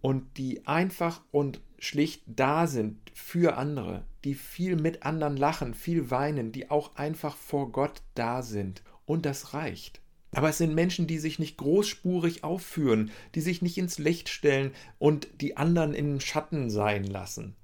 und 0.00 0.36
die 0.36 0.66
einfach 0.66 1.22
und 1.30 1.60
schlicht 1.78 2.24
da 2.26 2.66
sind 2.66 2.98
für 3.14 3.56
andere, 3.56 4.04
die 4.24 4.34
viel 4.34 4.74
mit 4.74 5.04
anderen 5.04 5.36
lachen, 5.36 5.74
viel 5.74 6.10
weinen, 6.10 6.50
die 6.50 6.70
auch 6.70 6.96
einfach 6.96 7.36
vor 7.36 7.70
Gott 7.70 8.02
da 8.16 8.42
sind. 8.42 8.82
Und 9.06 9.26
das 9.26 9.54
reicht. 9.54 10.01
Aber 10.34 10.48
es 10.48 10.58
sind 10.58 10.74
Menschen, 10.74 11.06
die 11.06 11.18
sich 11.18 11.38
nicht 11.38 11.58
großspurig 11.58 12.42
aufführen, 12.42 13.10
die 13.34 13.42
sich 13.42 13.60
nicht 13.62 13.76
ins 13.78 13.98
Licht 13.98 14.28
stellen 14.28 14.72
und 14.98 15.28
die 15.40 15.56
anderen 15.56 15.94
im 15.94 16.20
Schatten 16.20 16.70
sein 16.70 17.04
lassen. 17.04 17.54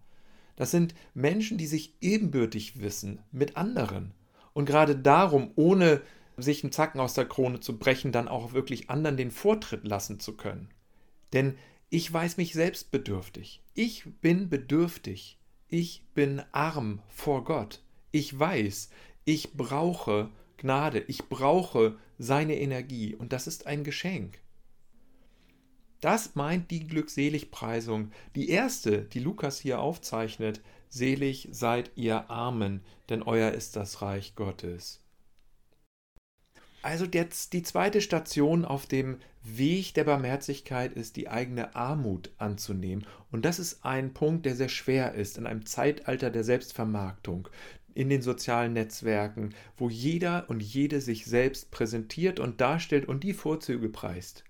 Das 0.56 0.70
sind 0.70 0.94
Menschen, 1.14 1.56
die 1.56 1.66
sich 1.66 1.94
ebenbürtig 2.00 2.80
wissen 2.80 3.20
mit 3.32 3.56
anderen. 3.56 4.12
Und 4.52 4.66
gerade 4.66 4.96
darum, 4.96 5.52
ohne 5.54 6.02
sich 6.36 6.62
einen 6.62 6.72
Zacken 6.72 7.00
aus 7.00 7.14
der 7.14 7.26
Krone 7.26 7.60
zu 7.60 7.78
brechen, 7.78 8.12
dann 8.12 8.28
auch 8.28 8.52
wirklich 8.52 8.90
anderen 8.90 9.16
den 9.16 9.30
Vortritt 9.30 9.86
lassen 9.86 10.20
zu 10.20 10.36
können. 10.36 10.68
Denn 11.32 11.56
ich 11.90 12.12
weiß 12.12 12.36
mich 12.36 12.52
selbst 12.52 12.90
bedürftig. 12.90 13.62
Ich 13.74 14.04
bin 14.20 14.48
bedürftig. 14.48 15.38
Ich 15.68 16.04
bin 16.14 16.42
arm 16.52 17.00
vor 17.08 17.44
Gott. 17.44 17.82
Ich 18.10 18.38
weiß, 18.38 18.90
ich 19.24 19.52
brauche 19.54 20.30
Gnade. 20.58 21.00
Ich 21.08 21.28
brauche 21.28 21.96
seine 22.18 22.58
Energie. 22.58 23.14
Und 23.14 23.32
das 23.32 23.46
ist 23.46 23.66
ein 23.66 23.84
Geschenk. 23.84 24.38
Das 26.00 26.34
meint 26.36 26.70
die 26.70 26.86
Glückseligpreisung. 26.86 28.12
Die 28.36 28.50
erste, 28.50 29.02
die 29.02 29.20
Lukas 29.20 29.58
hier 29.58 29.80
aufzeichnet. 29.80 30.60
Selig 30.88 31.48
seid 31.50 31.90
ihr 31.96 32.30
Armen, 32.30 32.82
denn 33.08 33.22
euer 33.22 33.52
ist 33.52 33.76
das 33.76 34.00
Reich 34.00 34.34
Gottes. 34.36 35.02
Also 36.82 37.06
jetzt 37.06 37.52
die 37.52 37.62
zweite 37.62 38.00
Station 38.00 38.64
auf 38.64 38.86
dem 38.86 39.18
Weg 39.42 39.94
der 39.94 40.04
Barmherzigkeit 40.04 40.92
ist, 40.92 41.16
die 41.16 41.28
eigene 41.28 41.74
Armut 41.74 42.30
anzunehmen. 42.38 43.06
Und 43.30 43.44
das 43.44 43.58
ist 43.58 43.84
ein 43.84 44.14
Punkt, 44.14 44.46
der 44.46 44.54
sehr 44.54 44.68
schwer 44.68 45.14
ist 45.14 45.38
in 45.38 45.46
einem 45.46 45.66
Zeitalter 45.66 46.30
der 46.30 46.44
Selbstvermarktung, 46.44 47.48
in 47.98 48.08
den 48.08 48.22
sozialen 48.22 48.74
Netzwerken, 48.74 49.54
wo 49.76 49.88
jeder 49.88 50.48
und 50.48 50.62
jede 50.62 51.00
sich 51.00 51.26
selbst 51.26 51.72
präsentiert 51.72 52.38
und 52.38 52.60
darstellt 52.60 53.06
und 53.08 53.24
die 53.24 53.34
Vorzüge 53.34 53.88
preist. 53.88 54.44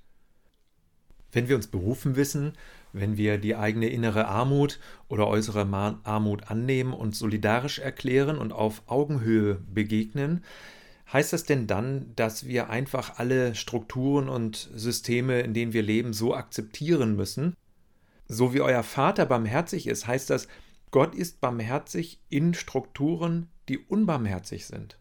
Wenn 1.33 1.49
wir 1.49 1.57
uns 1.57 1.67
berufen 1.67 2.17
wissen, 2.17 2.53
wenn 2.93 3.17
wir 3.17 3.39
die 3.39 3.57
eigene 3.57 3.89
innere 3.89 4.29
Armut 4.29 4.79
oder 5.09 5.27
äußere 5.27 5.67
Armut 6.05 6.51
annehmen 6.51 6.93
und 6.93 7.17
solidarisch 7.17 7.79
erklären 7.79 8.39
und 8.39 8.53
auf 8.53 8.83
Augenhöhe 8.87 9.57
begegnen, 9.73 10.45
Heißt 11.11 11.33
das 11.33 11.45
denn 11.45 11.67
dann, 11.67 12.13
dass 12.17 12.47
wir 12.47 12.69
einfach 12.69 13.19
alle 13.19 13.55
Strukturen 13.55 14.29
und 14.29 14.69
Systeme, 14.75 15.41
in 15.41 15.55
denen 15.55 15.73
wir 15.73 15.83
leben, 15.83 16.13
so 16.13 16.35
akzeptieren 16.35 17.17
müssen? 17.17 17.55
So 18.27 18.53
wie 18.53 18.61
euer 18.61 18.83
Vater 18.83 19.25
barmherzig 19.25 19.87
ist, 19.87 20.07
heißt 20.07 20.29
das, 20.29 20.49
Gott 20.91 21.15
ist 21.15 21.41
barmherzig 21.41 22.21
in 22.29 22.55
Strukturen, 22.55 23.49
die 23.69 23.79
unbarmherzig 23.79 24.67
sind. 24.67 24.99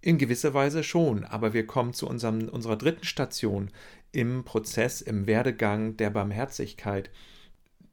In 0.00 0.18
gewisser 0.18 0.52
Weise 0.52 0.82
schon, 0.82 1.24
aber 1.24 1.52
wir 1.54 1.66
kommen 1.66 1.94
zu 1.94 2.08
unserem, 2.08 2.48
unserer 2.48 2.76
dritten 2.76 3.04
Station 3.04 3.70
im 4.10 4.44
Prozess, 4.44 5.00
im 5.00 5.26
Werdegang 5.26 5.96
der 5.96 6.10
Barmherzigkeit. 6.10 7.10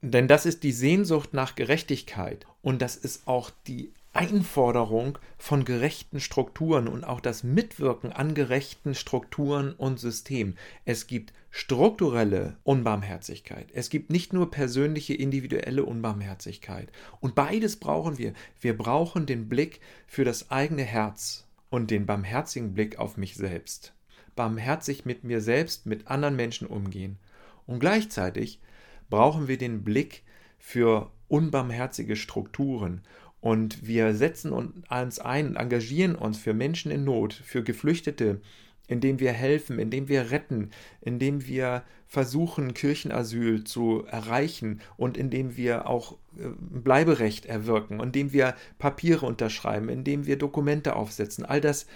Denn 0.02 0.28
das 0.28 0.44
ist 0.44 0.62
die 0.62 0.72
Sehnsucht 0.72 1.34
nach 1.34 1.54
Gerechtigkeit 1.54 2.46
und 2.62 2.82
das 2.82 2.96
ist 2.96 3.26
auch 3.26 3.50
die 3.66 3.92
Einforderung 4.12 5.18
von 5.38 5.64
gerechten 5.64 6.18
Strukturen 6.18 6.88
und 6.88 7.04
auch 7.04 7.20
das 7.20 7.44
Mitwirken 7.44 8.12
an 8.12 8.34
gerechten 8.34 8.94
Strukturen 8.94 9.72
und 9.72 10.00
Systemen. 10.00 10.58
Es 10.84 11.06
gibt 11.06 11.32
strukturelle 11.50 12.56
Unbarmherzigkeit. 12.64 13.68
Es 13.72 13.88
gibt 13.88 14.10
nicht 14.10 14.32
nur 14.32 14.50
persönliche, 14.50 15.14
individuelle 15.14 15.84
Unbarmherzigkeit. 15.84 16.90
Und 17.20 17.36
beides 17.36 17.76
brauchen 17.76 18.18
wir. 18.18 18.32
Wir 18.60 18.76
brauchen 18.76 19.26
den 19.26 19.48
Blick 19.48 19.80
für 20.08 20.24
das 20.24 20.50
eigene 20.50 20.82
Herz 20.82 21.46
und 21.70 21.92
den 21.92 22.04
barmherzigen 22.04 22.74
Blick 22.74 22.98
auf 22.98 23.16
mich 23.16 23.36
selbst. 23.36 23.94
Barmherzig 24.34 25.04
mit 25.04 25.22
mir 25.22 25.40
selbst, 25.40 25.86
mit 25.86 26.08
anderen 26.08 26.34
Menschen 26.34 26.66
umgehen. 26.66 27.18
Und 27.66 27.78
gleichzeitig 27.78 28.60
brauchen 29.08 29.46
wir 29.46 29.58
den 29.58 29.84
Blick 29.84 30.24
für 30.58 31.10
unbarmherzige 31.28 32.16
Strukturen 32.16 33.02
und 33.40 33.86
wir 33.86 34.14
setzen 34.14 34.52
uns 34.52 35.18
ein 35.18 35.48
und 35.48 35.56
engagieren 35.56 36.14
uns 36.14 36.38
für 36.38 36.54
Menschen 36.54 36.90
in 36.90 37.04
Not, 37.04 37.32
für 37.32 37.62
Geflüchtete, 37.62 38.40
indem 38.86 39.20
wir 39.20 39.32
helfen, 39.32 39.78
indem 39.78 40.08
wir 40.08 40.30
retten, 40.30 40.70
indem 41.00 41.46
wir 41.46 41.84
versuchen, 42.06 42.74
Kirchenasyl 42.74 43.62
zu 43.62 44.04
erreichen 44.04 44.80
und 44.96 45.16
indem 45.16 45.56
wir 45.56 45.88
auch 45.88 46.16
äh, 46.36 46.48
Bleiberecht 46.58 47.46
erwirken, 47.46 48.00
indem 48.00 48.32
wir 48.32 48.54
Papiere 48.78 49.26
unterschreiben, 49.26 49.88
indem 49.88 50.26
wir 50.26 50.36
Dokumente 50.36 50.96
aufsetzen. 50.96 51.44
All 51.44 51.60
das 51.60 51.86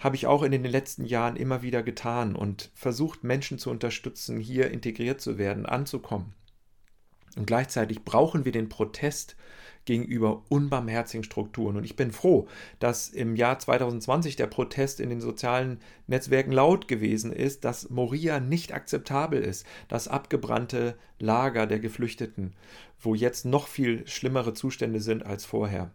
habe 0.00 0.16
ich 0.16 0.26
auch 0.26 0.42
in 0.42 0.50
den 0.50 0.64
letzten 0.64 1.04
Jahren 1.04 1.36
immer 1.36 1.62
wieder 1.62 1.84
getan 1.84 2.34
und 2.34 2.70
versucht, 2.74 3.22
Menschen 3.22 3.58
zu 3.58 3.70
unterstützen, 3.70 4.40
hier 4.40 4.72
integriert 4.72 5.20
zu 5.20 5.38
werden, 5.38 5.64
anzukommen. 5.64 6.34
Und 7.36 7.46
gleichzeitig 7.46 8.04
brauchen 8.04 8.44
wir 8.44 8.52
den 8.52 8.68
Protest 8.68 9.36
gegenüber 9.84 10.44
unbarmherzigen 10.48 11.24
Strukturen. 11.24 11.76
Und 11.76 11.84
ich 11.84 11.96
bin 11.96 12.12
froh, 12.12 12.46
dass 12.78 13.08
im 13.08 13.36
Jahr 13.36 13.58
2020 13.58 14.36
der 14.36 14.46
Protest 14.46 15.00
in 15.00 15.10
den 15.10 15.20
sozialen 15.20 15.80
Netzwerken 16.06 16.52
laut 16.52 16.88
gewesen 16.88 17.32
ist, 17.32 17.64
dass 17.64 17.90
Moria 17.90 18.38
nicht 18.38 18.72
akzeptabel 18.72 19.42
ist, 19.42 19.66
das 19.88 20.08
abgebrannte 20.08 20.96
Lager 21.18 21.66
der 21.66 21.80
Geflüchteten, 21.80 22.54
wo 23.00 23.14
jetzt 23.14 23.44
noch 23.44 23.66
viel 23.66 24.06
schlimmere 24.06 24.54
Zustände 24.54 25.00
sind 25.00 25.24
als 25.24 25.44
vorher. 25.44 25.90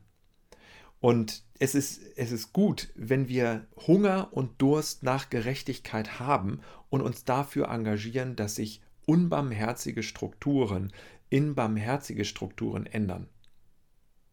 Und 1.00 1.44
es 1.60 1.76
ist, 1.76 2.02
es 2.16 2.32
ist 2.32 2.54
gut, 2.54 2.90
wenn 2.96 3.30
wir 3.30 3.68
Hunger 3.86 4.30
und 4.32 4.62
Durst 4.62 5.04
nach 5.04 5.30
Gerechtigkeit 5.30 6.20
haben 6.20 6.60
und 6.90 7.02
uns 7.02 7.24
dafür 7.24 7.70
engagieren, 7.70 8.36
dass 8.36 8.56
sich 8.56 8.82
unbarmherzige 9.06 10.04
Strukturen 10.04 10.92
in 11.30 11.56
barmherzige 11.56 12.26
Strukturen 12.26 12.86
ändern. 12.86 13.28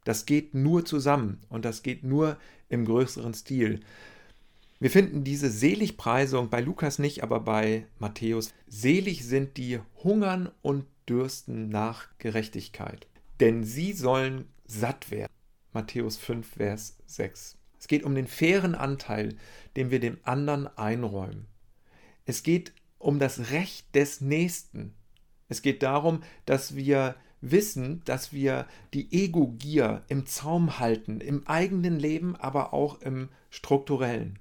Das 0.04 0.26
geht 0.26 0.54
nur 0.54 0.84
zusammen 0.84 1.40
und 1.48 1.64
das 1.64 1.82
geht 1.82 2.04
nur 2.04 2.36
im 2.68 2.84
größeren 2.84 3.34
Stil. 3.34 3.80
Wir 4.80 4.90
finden 4.90 5.24
diese 5.24 5.50
Seligpreisung 5.50 6.50
bei 6.50 6.60
Lukas 6.60 6.98
nicht, 6.98 7.22
aber 7.22 7.40
bei 7.40 7.86
Matthäus. 7.98 8.52
Selig 8.66 9.24
sind 9.24 9.56
die 9.56 9.80
hungern 10.02 10.50
und 10.60 10.84
dürsten 11.08 11.68
nach 11.68 12.08
Gerechtigkeit, 12.18 13.06
denn 13.40 13.64
sie 13.64 13.92
sollen 13.92 14.46
satt 14.66 15.10
werden. 15.10 15.32
Matthäus 15.72 16.16
5, 16.16 16.46
Vers 16.46 16.98
6. 17.06 17.56
Es 17.78 17.88
geht 17.88 18.02
um 18.02 18.14
den 18.14 18.26
fairen 18.26 18.74
Anteil, 18.74 19.36
den 19.76 19.90
wir 19.90 20.00
dem 20.00 20.18
anderen 20.22 20.66
einräumen. 20.76 21.46
Es 22.26 22.42
geht 22.42 22.72
um 22.98 23.18
das 23.18 23.50
Recht 23.50 23.94
des 23.94 24.20
Nächsten. 24.20 24.94
Es 25.54 25.62
geht 25.62 25.84
darum, 25.84 26.20
dass 26.46 26.74
wir 26.74 27.14
wissen, 27.40 28.02
dass 28.06 28.32
wir 28.32 28.66
die 28.92 29.12
Ego-Gier 29.12 30.02
im 30.08 30.26
Zaum 30.26 30.80
halten, 30.80 31.20
im 31.20 31.46
eigenen 31.46 31.96
Leben, 31.96 32.34
aber 32.34 32.74
auch 32.74 33.00
im 33.02 33.28
strukturellen. 33.50 34.40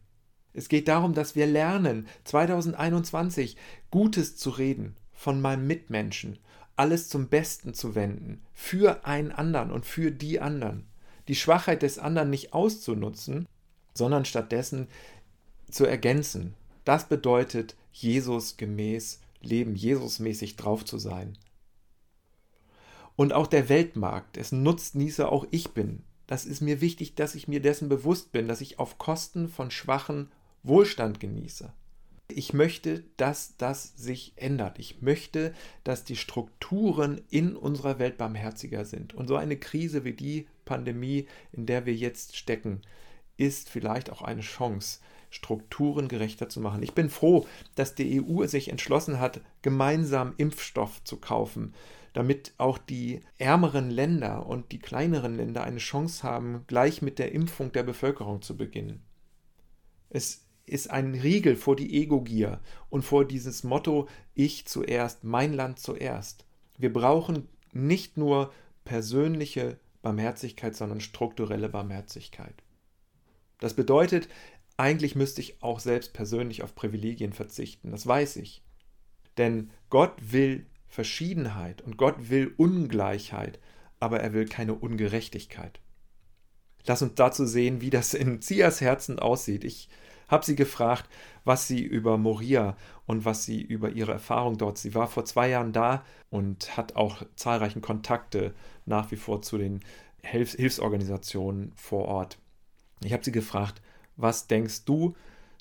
Es 0.53 0.69
geht 0.69 0.87
darum, 0.87 1.13
dass 1.13 1.35
wir 1.35 1.45
lernen, 1.45 2.07
2021 2.23 3.57
Gutes 3.91 4.37
zu 4.37 4.49
reden 4.49 4.95
von 5.11 5.39
meinem 5.39 5.67
Mitmenschen, 5.67 6.39
alles 6.75 7.09
zum 7.09 7.27
Besten 7.27 7.75
zu 7.75 7.93
wenden, 7.93 8.41
für 8.51 9.05
einen 9.05 9.31
anderen 9.31 9.69
und 9.69 9.85
für 9.85 10.09
die 10.09 10.39
anderen. 10.39 10.87
Die 11.27 11.35
Schwachheit 11.35 11.83
des 11.83 11.99
anderen 11.99 12.31
nicht 12.31 12.53
auszunutzen, 12.53 13.47
sondern 13.93 14.25
stattdessen 14.25 14.87
zu 15.69 15.85
ergänzen. 15.85 16.55
Das 16.85 17.07
bedeutet, 17.07 17.75
Jesus 17.91 18.57
gemäß 18.57 19.19
leben, 19.45 19.75
Jesusmäßig 19.75 20.55
drauf 20.55 20.85
zu 20.85 20.97
sein. 20.97 21.37
Und 23.15 23.33
auch 23.33 23.47
der 23.47 23.69
Weltmarkt, 23.69 24.37
es 24.37 24.51
nutzt 24.51 24.95
Nieße, 24.95 25.29
auch 25.29 25.45
ich 25.51 25.71
bin 25.71 26.03
Das 26.25 26.45
ist 26.45 26.61
mir 26.61 26.81
wichtig, 26.81 27.15
dass 27.15 27.35
ich 27.35 27.47
mir 27.47 27.61
dessen 27.61 27.89
bewusst 27.89 28.31
bin, 28.31 28.47
dass 28.47 28.61
ich 28.61 28.79
auf 28.79 28.97
Kosten 28.97 29.49
von 29.49 29.69
Schwachen 29.71 30.31
Wohlstand 30.63 31.19
genieße. 31.19 31.71
Ich 32.29 32.53
möchte, 32.53 33.03
dass 33.17 33.57
das 33.57 33.95
sich 33.97 34.33
ändert. 34.37 34.79
Ich 34.79 35.01
möchte, 35.01 35.53
dass 35.83 36.05
die 36.05 36.15
Strukturen 36.15 37.21
in 37.29 37.55
unserer 37.55 37.99
Welt 37.99 38.17
barmherziger 38.17 38.85
sind. 38.85 39.13
Und 39.13 39.27
so 39.27 39.35
eine 39.35 39.57
Krise 39.57 40.05
wie 40.05 40.13
die 40.13 40.47
Pandemie, 40.65 41.27
in 41.51 41.65
der 41.65 41.85
wir 41.85 41.93
jetzt 41.93 42.37
stecken, 42.37 42.81
ist 43.37 43.69
vielleicht 43.69 44.09
auch 44.09 44.21
eine 44.21 44.41
Chance, 44.41 44.99
Strukturen 45.33 46.07
gerechter 46.07 46.47
zu 46.47 46.61
machen. 46.61 46.83
Ich 46.83 46.93
bin 46.93 47.09
froh, 47.09 47.47
dass 47.73 47.95
die 47.95 48.21
EU 48.21 48.45
sich 48.45 48.69
entschlossen 48.69 49.19
hat, 49.19 49.41
gemeinsam 49.63 50.35
Impfstoff 50.37 51.03
zu 51.03 51.17
kaufen, 51.17 51.73
damit 52.13 52.53
auch 52.59 52.77
die 52.77 53.21
ärmeren 53.39 53.89
Länder 53.89 54.45
und 54.45 54.71
die 54.71 54.77
kleineren 54.77 55.35
Länder 55.35 55.63
eine 55.63 55.79
Chance 55.79 56.21
haben, 56.21 56.65
gleich 56.67 57.01
mit 57.01 57.17
der 57.17 57.31
Impfung 57.31 57.71
der 57.71 57.81
Bevölkerung 57.81 58.43
zu 58.43 58.55
beginnen. 58.55 59.03
Es 60.09 60.45
ist 60.67 60.91
ein 60.91 61.15
Riegel 61.15 61.55
vor 61.55 61.75
die 61.75 61.99
Ego-Gier 61.99 62.61
und 62.91 63.01
vor 63.01 63.25
dieses 63.25 63.63
Motto 63.63 64.07
Ich 64.35 64.67
zuerst, 64.67 65.23
mein 65.23 65.51
Land 65.53 65.79
zuerst. 65.79 66.45
Wir 66.77 66.93
brauchen 66.93 67.47
nicht 67.71 68.17
nur 68.17 68.53
persönliche 68.85 69.79
Barmherzigkeit, 70.03 70.75
sondern 70.75 71.01
strukturelle 71.01 71.69
Barmherzigkeit. 71.69 72.53
Das 73.63 73.73
bedeutet, 73.73 74.27
eigentlich 74.77 75.15
müsste 75.15 75.41
ich 75.41 75.61
auch 75.61 75.79
selbst 75.79 76.13
persönlich 76.13 76.63
auf 76.63 76.75
Privilegien 76.75 77.33
verzichten, 77.33 77.91
das 77.91 78.07
weiß 78.07 78.37
ich. 78.37 78.63
Denn 79.37 79.69
Gott 79.89 80.13
will 80.19 80.65
Verschiedenheit 80.87 81.81
und 81.81 81.97
Gott 81.97 82.29
will 82.29 82.53
Ungleichheit, 82.57 83.59
aber 83.99 84.19
er 84.19 84.33
will 84.33 84.45
keine 84.45 84.73
Ungerechtigkeit. 84.75 85.79
Lass 86.85 87.01
uns 87.01 87.15
dazu 87.15 87.45
sehen, 87.45 87.81
wie 87.81 87.89
das 87.89 88.13
in 88.13 88.41
Zias 88.41 88.81
Herzen 88.81 89.19
aussieht. 89.19 89.63
Ich 89.63 89.89
habe 90.27 90.45
sie 90.45 90.55
gefragt, 90.55 91.09
was 91.45 91.67
sie 91.67 91.81
über 91.81 92.17
Moria 92.17 92.75
und 93.05 93.25
was 93.25 93.45
sie 93.45 93.61
über 93.61 93.89
ihre 93.91 94.11
Erfahrung 94.11 94.57
dort. 94.57 94.77
Sie 94.77 94.93
war 94.93 95.07
vor 95.07 95.25
zwei 95.25 95.49
Jahren 95.49 95.71
da 95.71 96.03
und 96.29 96.75
hat 96.75 96.95
auch 96.95 97.23
zahlreichen 97.35 97.81
Kontakte 97.81 98.53
nach 98.85 99.11
wie 99.11 99.15
vor 99.15 99.41
zu 99.41 99.57
den 99.57 99.81
Hilfs 100.21 100.53
Hilfsorganisationen 100.53 101.73
vor 101.75 102.05
Ort. 102.05 102.37
Ich 103.03 103.13
habe 103.13 103.23
sie 103.23 103.31
gefragt, 103.31 103.81
was 104.15 104.47
denkst 104.47 104.85
du 104.85 105.13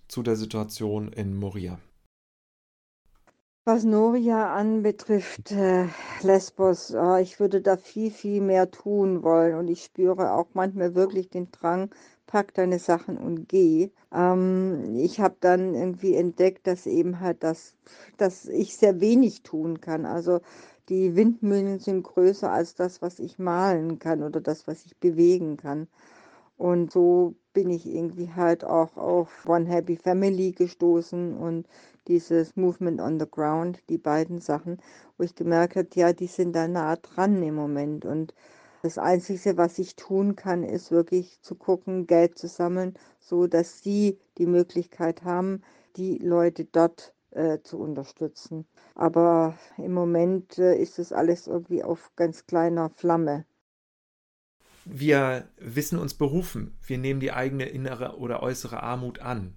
zu 0.09 0.23
der 0.23 0.37
Situation 0.37 1.13
in 1.13 1.37
Moria? 1.37 1.79
Was 3.65 3.85
Noria 3.85 4.55
anbetrifft, 4.55 5.53
äh, 5.53 5.87
Lesbos, 6.23 6.91
äh, 6.91 7.23
ich 7.23 7.39
würde 7.39 7.61
da 7.61 7.77
viel, 7.77 8.11
viel 8.11 8.41
mehr 8.41 8.71
tun 8.73 9.23
wollen 9.23 9.55
und 9.57 9.69
ich 9.69 9.85
spüre 9.85 10.33
auch 10.33 10.49
manchmal 10.55 10.95
wirklich 10.97 11.31
den 11.31 11.51
Drang, 11.53 11.91
pack 12.27 12.55
deine 12.55 12.79
Sachen 12.81 13.19
und 13.19 13.49
geh. 13.49 13.91
Ähm, 14.13 14.97
ich 14.97 15.21
habe 15.21 15.37
dann 15.41 15.75
irgendwie 15.75 16.15
entdeckt, 16.17 16.67
dass 16.67 16.87
eben 16.87 17.21
halt 17.21 17.45
das, 17.45 17.77
dass 18.17 18.47
ich 18.47 18.77
sehr 18.77 19.01
wenig 19.01 19.43
tun 19.45 19.81
kann. 19.81 20.07
Also 20.07 20.41
die 20.89 21.15
Windmühlen 21.15 21.79
sind 21.79 22.03
größer 22.03 22.51
als 22.51 22.75
das, 22.75 23.01
was 23.03 23.21
ich 23.21 23.39
malen 23.39 23.99
kann 24.01 24.23
oder 24.25 24.41
das, 24.41 24.67
was 24.67 24.85
ich 24.87 24.97
bewegen 24.99 25.57
kann. 25.57 25.87
Und 26.57 26.93
so 26.93 27.35
bin 27.53 27.71
ich 27.71 27.87
irgendwie 27.87 28.33
halt 28.33 28.65
auch 28.65 28.97
auf 28.97 29.47
One 29.47 29.67
Happy 29.67 29.97
Family 29.97 30.53
gestoßen 30.53 31.37
und 31.37 31.67
dieses 32.09 32.57
Movement 32.57 33.01
on 33.01 33.21
the 33.21 33.27
Ground, 33.31 33.83
die 33.89 33.99
beiden 33.99 34.41
Sachen, 34.41 34.79
wo 35.17 35.25
ich 35.25 35.35
gemerkt 35.35 35.77
habe, 35.77 35.89
ja, 35.95 36.13
die 36.13 36.27
sind 36.27 36.55
da 36.55 36.67
nah 36.69 36.97
dran 36.97 37.43
im 37.43 37.55
Moment. 37.55 38.05
Und 38.05 38.35
das 38.83 38.99
Einzige, 38.99 39.57
was 39.57 39.79
ich 39.79 39.97
tun 39.97 40.35
kann, 40.35 40.65
ist 40.65 40.91
wirklich 40.91 41.41
zu 41.43 41.55
gucken, 41.55 42.07
Geld 42.07 42.39
zu 42.39 42.49
sammeln, 42.49 42.95
so 43.21 43.47
dass 43.47 43.81
sie 43.83 44.19
die 44.39 44.47
Möglichkeit 44.47 45.23
haben, 45.23 45.63
die 45.97 46.19
Leute 46.19 46.65
dort 46.65 47.15
äh, 47.31 47.59
zu 47.63 47.79
unterstützen. 47.79 48.67
Aber 48.95 49.57
im 49.79 49.93
Moment 49.93 50.59
äh, 50.59 50.77
ist 50.77 50.99
es 50.99 51.13
alles 51.13 51.47
irgendwie 51.47 51.85
auf 51.85 52.11
ganz 52.17 52.47
kleiner 52.47 52.91
Flamme. 52.91 53.45
Wir 54.85 55.49
wissen 55.59 55.99
uns 55.99 56.15
berufen. 56.15 56.77
Wir 56.85 56.99
nehmen 56.99 57.21
die 57.21 57.33
eigene 57.33 57.67
innere 57.67 58.19
oder 58.19 58.43
äußere 58.43 58.83
Armut 58.83 59.21
an, 59.21 59.55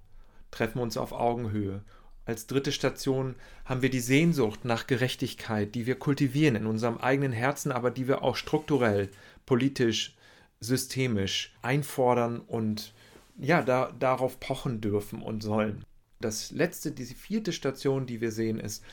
treffen 0.52 0.80
uns 0.80 0.98
auf 0.98 1.12
Augenhöhe. 1.12 1.84
Als 2.26 2.48
dritte 2.48 2.72
Station 2.72 3.36
haben 3.66 3.82
wir 3.82 3.90
die 3.90 4.00
Sehnsucht 4.00 4.66
nach 4.66 4.88
Gerechtigkeit, 4.88 5.76
die 5.76 5.86
wir 5.86 5.96
kultivieren 5.98 6.56
in 6.56 6.66
unserem 6.66 6.98
eigenen 6.98 7.32
Herzen, 7.32 7.72
aber 7.72 7.92
die 7.92 8.08
wir 8.08 8.24
auch 8.24 8.36
strukturell, 8.36 9.10
politisch, 9.46 10.16
systemisch 10.60 11.56
einfordern 11.62 12.40
und 12.40 12.94
ja, 13.38 13.62
da, 13.62 13.92
darauf 14.00 14.40
pochen 14.40 14.82
dürfen 14.82 15.22
und 15.22 15.44
sollen. 15.44 15.84
Das 16.20 16.52
letzte, 16.52 16.92
diese 16.92 17.14
vierte 17.14 17.52
Station, 17.52 18.08
die 18.08 18.22
wir 18.22 18.32
sehen, 18.32 18.60
ist, 18.60 18.84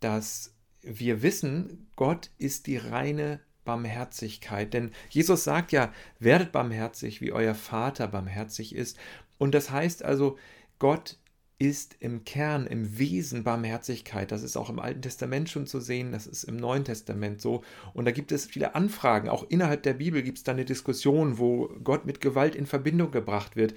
dass 0.00 0.54
wir 0.82 1.22
wissen, 1.22 1.88
Gott 1.94 2.30
ist 2.38 2.66
die 2.66 2.78
reine 2.78 3.40
Barmherzigkeit. 3.64 4.72
Denn 4.74 4.92
Jesus 5.08 5.44
sagt 5.44 5.72
ja, 5.72 5.92
werdet 6.18 6.52
barmherzig, 6.52 7.20
wie 7.20 7.32
euer 7.32 7.54
Vater 7.54 8.08
barmherzig 8.08 8.74
ist. 8.74 8.98
Und 9.38 9.54
das 9.54 9.70
heißt 9.70 10.04
also, 10.04 10.38
Gott 10.78 11.18
ist 11.60 11.96
im 12.00 12.24
Kern, 12.24 12.66
im 12.66 12.98
Wesen 12.98 13.44
Barmherzigkeit. 13.44 14.32
Das 14.32 14.42
ist 14.42 14.56
auch 14.56 14.70
im 14.70 14.78
Alten 14.78 15.02
Testament 15.02 15.50
schon 15.50 15.66
zu 15.66 15.78
sehen, 15.78 16.10
das 16.10 16.26
ist 16.26 16.44
im 16.44 16.56
Neuen 16.56 16.84
Testament 16.84 17.42
so. 17.42 17.62
Und 17.92 18.06
da 18.06 18.12
gibt 18.12 18.32
es 18.32 18.46
viele 18.46 18.74
Anfragen. 18.74 19.28
Auch 19.28 19.44
innerhalb 19.50 19.82
der 19.82 19.92
Bibel 19.92 20.22
gibt 20.22 20.38
es 20.38 20.44
da 20.44 20.52
eine 20.52 20.64
Diskussion, 20.64 21.38
wo 21.38 21.68
Gott 21.84 22.06
mit 22.06 22.22
Gewalt 22.22 22.54
in 22.54 22.64
Verbindung 22.64 23.10
gebracht 23.10 23.56
wird. 23.56 23.74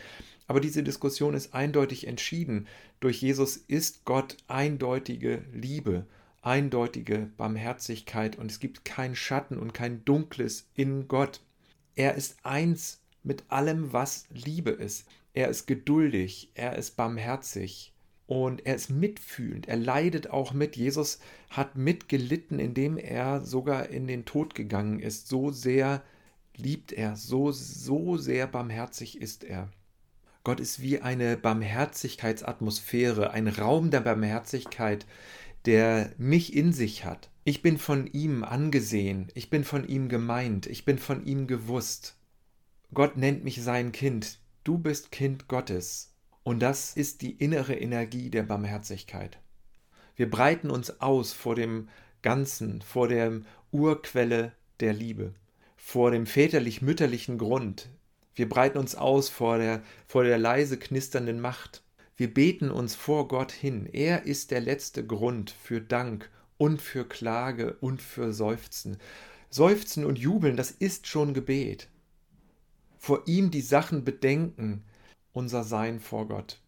Aber 0.48 0.62
diese 0.62 0.82
Diskussion 0.82 1.34
ist 1.34 1.54
eindeutig 1.54 2.08
entschieden. 2.08 2.68
Durch 3.02 3.22
Jesus 3.22 3.58
ist 3.58 4.06
Gott 4.06 4.38
eindeutige 4.48 5.44
Liebe 5.52 6.06
eindeutige 6.44 7.32
Barmherzigkeit 7.38 8.38
und 8.38 8.52
es 8.52 8.60
gibt 8.60 8.86
kein 8.86 9.16
Schatten 9.16 9.58
und 9.58 9.74
kein 9.74 10.06
Dunkles 10.06 10.68
in 10.76 11.08
Gott. 11.08 11.42
Er 11.96 12.16
ist 12.16 12.38
eins 12.44 13.02
mit 13.24 13.46
allem, 13.48 13.94
was 13.94 14.28
Liebe 14.30 14.72
ist. 14.72 15.08
Er 15.34 15.50
ist 15.50 15.66
geduldig, 15.66 16.52
er 16.54 16.78
ist 16.78 16.96
barmherzig 16.96 17.94
und 18.28 18.66
er 18.66 18.76
ist 18.76 18.90
mitfühlend. 18.90 19.68
Er 19.68 19.78
leidet 19.78 20.30
auch 20.30 20.54
mit. 20.54 20.76
Jesus 20.76 21.20
hat 21.50 21.76
mitgelitten, 21.76 22.60
indem 22.60 22.98
er 22.98 23.42
sogar 23.42 23.90
in 23.90 24.06
den 24.08 24.26
Tod 24.26 24.54
gegangen 24.54 25.00
ist. 25.00 25.28
So 25.28 25.52
sehr 25.52 26.04
liebt 26.56 26.92
er, 26.92 27.16
so, 27.16 27.52
so 27.52 28.18
sehr 28.18 28.48
barmherzig 28.48 29.20
ist 29.20 29.44
er. 29.44 29.70
Gott 30.44 30.60
ist 30.60 30.82
wie 30.82 31.00
eine 31.00 31.38
Barmherzigkeitsatmosphäre, 31.38 33.32
ein 33.32 33.48
Raum 33.48 33.92
der 33.92 34.02
Barmherzigkeit, 34.02 35.06
der 35.66 36.12
mich 36.18 36.56
in 36.56 36.74
sich 36.74 37.06
hat. 37.06 37.30
Ich 37.46 37.62
bin 37.62 37.78
von 37.78 38.08
ihm 38.08 38.44
angesehen, 38.44 39.28
ich 39.34 39.50
bin 39.50 39.64
von 39.64 39.88
ihm 39.88 40.10
gemeint, 40.10 40.66
ich 40.66 40.86
bin 40.86 40.98
von 40.98 41.26
ihm 41.26 41.48
gewusst. 41.48 42.16
Gott 42.94 43.18
nennt 43.18 43.44
mich 43.44 43.62
sein 43.62 43.92
Kind, 43.92 44.40
du 44.64 44.78
bist 44.78 45.12
Kind 45.12 45.48
Gottes. 45.48 46.14
Und 46.44 46.60
das 46.60 46.96
ist 46.96 47.22
die 47.22 47.32
innere 47.32 47.74
Energie 47.74 48.30
der 48.30 48.44
Barmherzigkeit. 48.44 49.40
Wir 50.16 50.30
breiten 50.30 50.70
uns 50.70 51.02
aus 51.02 51.34
vor 51.34 51.56
dem 51.56 51.90
Ganzen, 52.22 52.82
vor 52.82 53.08
der 53.08 53.42
Urquelle 53.72 54.52
der 54.80 54.94
Liebe, 54.94 55.34
vor 55.76 56.12
dem 56.12 56.26
väterlich-mütterlichen 56.26 57.38
Grund. 57.38 57.90
Wir 58.36 58.48
breiten 58.48 58.78
uns 58.78 58.96
aus 58.96 59.30
vor 59.30 59.58
der, 59.58 59.82
vor 60.08 60.24
der 60.24 60.38
leise 60.38 60.78
knisternden 60.78 61.40
Macht. 61.40 61.84
Wir 62.16 62.34
beten 62.34 62.70
uns 62.70 62.96
vor 62.96 63.28
Gott 63.28 63.52
hin. 63.52 63.88
Er 63.92 64.24
ist 64.24 64.52
der 64.52 64.62
letzte 64.62 65.06
Grund 65.06 65.50
für 65.50 65.82
Dank 65.82 66.30
und 66.58 66.82
für 66.82 67.08
Klage 67.08 67.78
und 67.82 68.02
für 68.02 68.34
Seufzen. 68.34 68.98
Seufzen 69.50 70.06
und 70.06 70.20
Jubeln, 70.20 70.56
das 70.56 70.72
ist 70.72 71.08
schon 71.08 71.34
Gebet. 71.34 71.90
Vor 72.98 73.24
ihm 73.28 73.52
die 73.52 73.62
Sachen 73.62 74.04
bedenken, 74.04 74.84
unser 75.34 75.64
Sein 75.64 76.00
vor 76.00 76.28
Gott. 76.28 76.62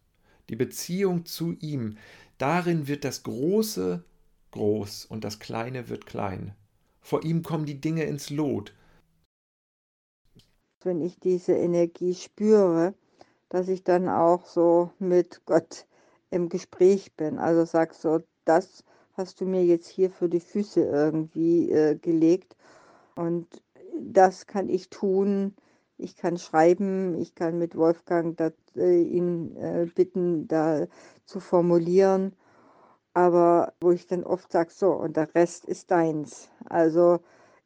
Die 0.48 0.56
Beziehung 0.56 1.24
zu 1.24 1.52
ihm, 1.60 1.96
darin 2.38 2.88
wird 2.88 3.04
das 3.04 3.22
Große 3.22 4.04
groß 4.50 5.06
und 5.06 5.24
das 5.24 5.38
Kleine 5.38 5.88
wird 5.88 6.06
klein. 6.06 6.54
Vor 7.00 7.24
ihm 7.24 7.42
kommen 7.42 7.66
die 7.66 7.80
Dinge 7.80 8.04
ins 8.04 8.30
Lot. 8.30 8.74
Wenn 10.82 11.00
ich 11.00 11.18
diese 11.18 11.52
Energie 11.52 12.14
spüre, 12.14 12.94
dass 13.48 13.68
ich 13.68 13.84
dann 13.84 14.08
auch 14.08 14.46
so 14.46 14.90
mit 14.98 15.42
Gott 15.46 15.86
im 16.30 16.48
Gespräch 16.48 17.14
bin. 17.16 17.38
Also 17.38 17.64
sag 17.64 17.94
so, 17.94 18.20
das 18.44 18.84
hast 19.14 19.40
du 19.40 19.46
mir 19.46 19.64
jetzt 19.64 19.88
hier 19.88 20.10
für 20.10 20.28
die 20.28 20.40
Füße 20.40 20.80
irgendwie 20.82 21.70
äh, 21.70 21.96
gelegt 21.96 22.56
und 23.14 23.62
das 23.98 24.46
kann 24.46 24.68
ich 24.68 24.90
tun. 24.90 25.54
Ich 25.98 26.16
kann 26.16 26.36
schreiben, 26.36 27.14
ich 27.14 27.34
kann 27.34 27.58
mit 27.58 27.76
Wolfgang 27.76 28.36
dat, 28.36 28.54
äh, 28.76 29.00
ihn 29.02 29.56
äh, 29.56 29.86
bitten, 29.94 30.46
da 30.46 30.86
zu 31.24 31.40
formulieren. 31.40 32.34
Aber 33.14 33.72
wo 33.80 33.92
ich 33.92 34.06
dann 34.06 34.24
oft 34.24 34.52
sage, 34.52 34.70
so, 34.70 34.92
und 34.92 35.16
der 35.16 35.34
Rest 35.34 35.64
ist 35.64 35.90
deins. 35.90 36.50
Also 36.66 37.20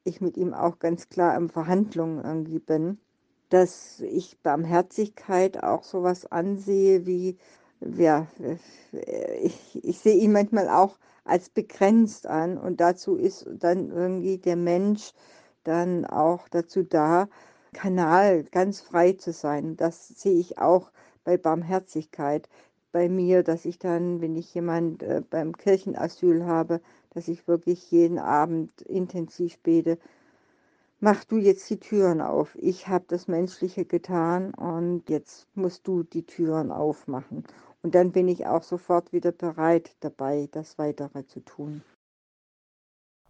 ich 0.05 0.21
mit 0.21 0.37
ihm 0.37 0.55
auch 0.55 0.79
ganz 0.79 1.09
klar 1.09 1.37
in 1.37 1.49
Verhandlungen 1.49 2.25
irgendwie 2.25 2.61
bin. 2.61 2.99
Dass 3.51 4.01
ich 4.01 4.39
Barmherzigkeit 4.43 5.63
auch 5.63 5.85
sowas 5.85 6.27
ansehe 6.33 7.07
wie, 7.07 7.37
ja, 7.81 8.27
ich, 9.43 9.85
ich 9.85 9.99
sehe 9.99 10.17
ihn 10.17 10.33
manchmal 10.33 10.69
auch 10.69 10.99
als 11.25 11.51
begrenzt 11.51 12.27
an 12.27 12.59
und 12.59 12.81
dazu 12.81 13.17
ist 13.17 13.47
dann 13.59 13.91
irgendwie 13.91 14.39
der 14.39 14.57
Mensch 14.57 15.13
dann 15.65 16.07
auch 16.07 16.49
dazu 16.49 16.83
da, 16.83 17.29
Kanal 17.73 18.45
ganz 18.45 18.81
frei 18.81 19.13
zu 19.13 19.33
sein. 19.33 19.77
Das 19.77 20.09
sehe 20.09 20.39
ich 20.39 20.59
auch 20.59 20.91
bei 21.25 21.37
Barmherzigkeit 21.37 22.49
bei 22.93 23.09
mir, 23.09 23.43
dass 23.45 23.65
ich 23.65 23.79
dann, 23.79 24.21
wenn 24.21 24.35
ich 24.37 24.53
jemand 24.55 25.03
äh, 25.03 25.23
beim 25.29 25.57
Kirchenasyl 25.57 26.45
habe, 26.45 26.81
dass 27.11 27.29
ich 27.29 27.47
wirklich 27.47 27.91
jeden 27.91 28.19
Abend 28.19 28.83
intensiv 28.83 29.59
bete, 29.59 29.99
mach 31.01 31.25
du 31.25 31.39
jetzt 31.39 31.69
die 31.71 31.81
Türen 31.81 32.21
auf. 32.21 32.57
Ich 32.61 32.87
habe 32.89 33.05
das 33.09 33.27
Menschliche 33.27 33.85
getan 33.85 34.55
und 34.55 35.09
jetzt 35.09 35.49
musst 35.55 35.87
du 35.87 36.03
die 36.03 36.25
Türen 36.25 36.71
aufmachen. 36.71 37.45
Und 37.83 37.95
dann 37.95 38.13
bin 38.13 38.29
ich 38.29 38.47
auch 38.47 38.63
sofort 38.63 39.13
wieder 39.13 39.33
bereit 39.33 39.97
dabei, 40.01 40.49
das 40.53 40.79
Weitere 40.79 41.27
zu 41.27 41.41
tun. 41.41 41.83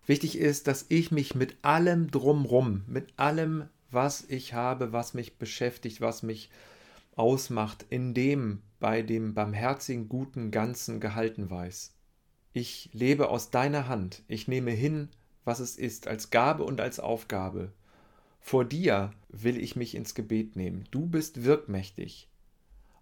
Wichtig 0.07 0.39
ist, 0.39 0.67
dass 0.67 0.87
ich 0.89 1.13
mich 1.13 1.35
mit 1.35 1.57
allem 1.63 2.11
drumrum, 2.11 2.83
mit 2.89 3.17
allem, 3.17 3.69
was 3.91 4.25
ich 4.29 4.55
habe, 4.55 4.93
was 4.93 5.15
mich 5.15 5.39
beschäftigt, 5.39 6.01
was 6.01 6.23
mich 6.23 6.51
ausmacht, 7.15 7.87
in 7.91 8.15
dem 8.15 8.63
bei 8.81 9.03
dem 9.03 9.35
barmherzigen, 9.35 10.09
guten 10.09 10.51
Ganzen 10.51 11.01
gehalten 11.01 11.51
weiß. 11.51 11.93
Ich 12.53 12.91
lebe 12.93 13.29
aus 13.29 13.51
deiner 13.51 13.87
Hand, 13.87 14.25
ich 14.27 14.49
nehme 14.49 14.73
hin, 14.73 15.11
was 15.45 15.61
es 15.61 15.77
ist, 15.77 16.07
als 16.07 16.31
Gabe 16.31 16.65
und 16.65 16.81
als 16.81 17.01
Aufgabe. 17.01 17.73
Vor 18.41 18.65
dir 18.65 19.13
will 19.29 19.59
ich 19.59 19.77
mich 19.77 19.95
ins 19.95 20.15
Gebet 20.15 20.57
nehmen. 20.57 20.89
Du 20.91 21.07
bist 21.07 21.45
wirkmächtig. 21.45 22.29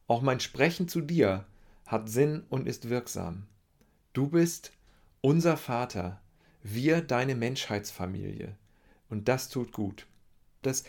Auch 0.06 0.22
mein 0.22 0.40
Sprechen 0.40 0.88
zu 0.88 1.00
dir 1.00 1.46
hat 1.86 2.08
Sinn 2.08 2.44
und 2.48 2.66
ist 2.66 2.88
wirksam. 2.88 3.46
Du 4.12 4.28
bist 4.28 4.72
unser 5.20 5.56
Vater, 5.56 6.20
wir 6.62 7.00
deine 7.02 7.34
Menschheitsfamilie. 7.34 8.56
Und 9.08 9.28
das 9.28 9.48
tut 9.48 9.72
gut. 9.72 10.06
Das 10.62 10.84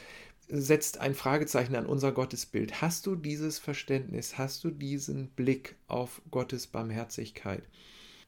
setzt 0.48 0.98
ein 0.98 1.14
Fragezeichen 1.14 1.76
an 1.76 1.86
unser 1.86 2.12
Gottesbild. 2.12 2.82
Hast 2.82 3.06
du 3.06 3.16
dieses 3.16 3.60
Verständnis? 3.60 4.38
Hast 4.38 4.64
du 4.64 4.72
diesen 4.72 5.30
Blick 5.30 5.76
auf 5.88 6.22
Gottes 6.32 6.68
Barmherzigkeit? 6.68 7.64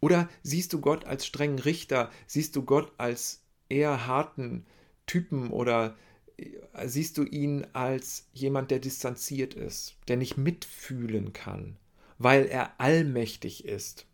Oder 0.01 0.27
siehst 0.43 0.73
du 0.73 0.81
Gott 0.81 1.05
als 1.05 1.25
strengen 1.25 1.59
Richter? 1.59 2.11
Siehst 2.27 2.55
du 2.55 2.63
Gott 2.63 2.91
als 2.97 3.43
eher 3.69 4.07
harten 4.07 4.65
Typen 5.05 5.51
oder 5.51 5.95
äh, 6.37 6.87
siehst 6.87 7.17
du 7.17 7.23
ihn 7.23 7.65
als 7.73 8.27
jemand, 8.33 8.71
der 8.71 8.79
distanziert 8.79 9.53
ist, 9.53 9.95
der 10.07 10.17
nicht 10.17 10.37
mitfühlen 10.37 11.33
kann, 11.33 11.77
weil 12.17 12.47
er 12.47 12.79
allmächtig 12.79 13.63
ist? 13.63 14.07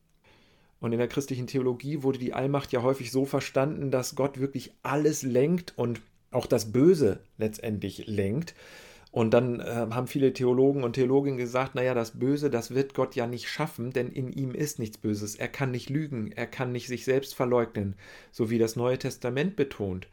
Und 0.80 0.92
in 0.92 1.00
der 1.00 1.08
christlichen 1.08 1.48
Theologie 1.48 2.04
wurde 2.04 2.20
die 2.20 2.34
Allmacht 2.34 2.72
ja 2.72 2.84
häufig 2.84 3.12
so 3.12 3.26
verstanden, 3.26 3.90
dass 3.90 4.16
Gott 4.16 4.40
wirklich 4.40 4.74
alles 4.84 5.24
lenkt 5.24 5.74
und 5.76 6.02
auch 6.30 6.46
das 6.46 6.72
Böse 6.72 7.22
letztendlich 7.38 8.06
lenkt. 8.06 8.54
Und 9.12 9.34
dann 9.34 9.60
äh, 9.60 9.88
haben 9.92 10.08
viele 10.08 10.34
Theologen 10.34 10.84
und 10.84 10.94
Theologinnen 10.94 11.38
gesagt, 11.38 11.76
naja, 11.76 11.94
das 11.94 12.20
Böse, 12.20 12.50
das 12.50 12.74
wird 12.74 12.94
Gott 12.94 13.16
ja 13.16 13.26
nicht 13.26 13.48
schaffen, 13.50 13.92
denn 13.92 14.10
in 14.10 14.32
ihm 14.32 14.52
ist 14.54 14.80
nichts 14.80 14.98
Böses. 14.98 15.36
Er 15.36 15.48
kann 15.48 15.72
nicht 15.72 15.90
lügen, 15.90 16.32
er 16.32 16.48
kann 16.48 16.72
nicht 16.72 16.88
sich 16.88 17.06
selbst 17.06 17.34
verleugnen, 17.34 17.96
so 18.32 18.50
wie 18.50 18.60
das 18.60 18.76
Neue 18.76 18.98
Testament 19.00 19.56
betont. 19.56 20.08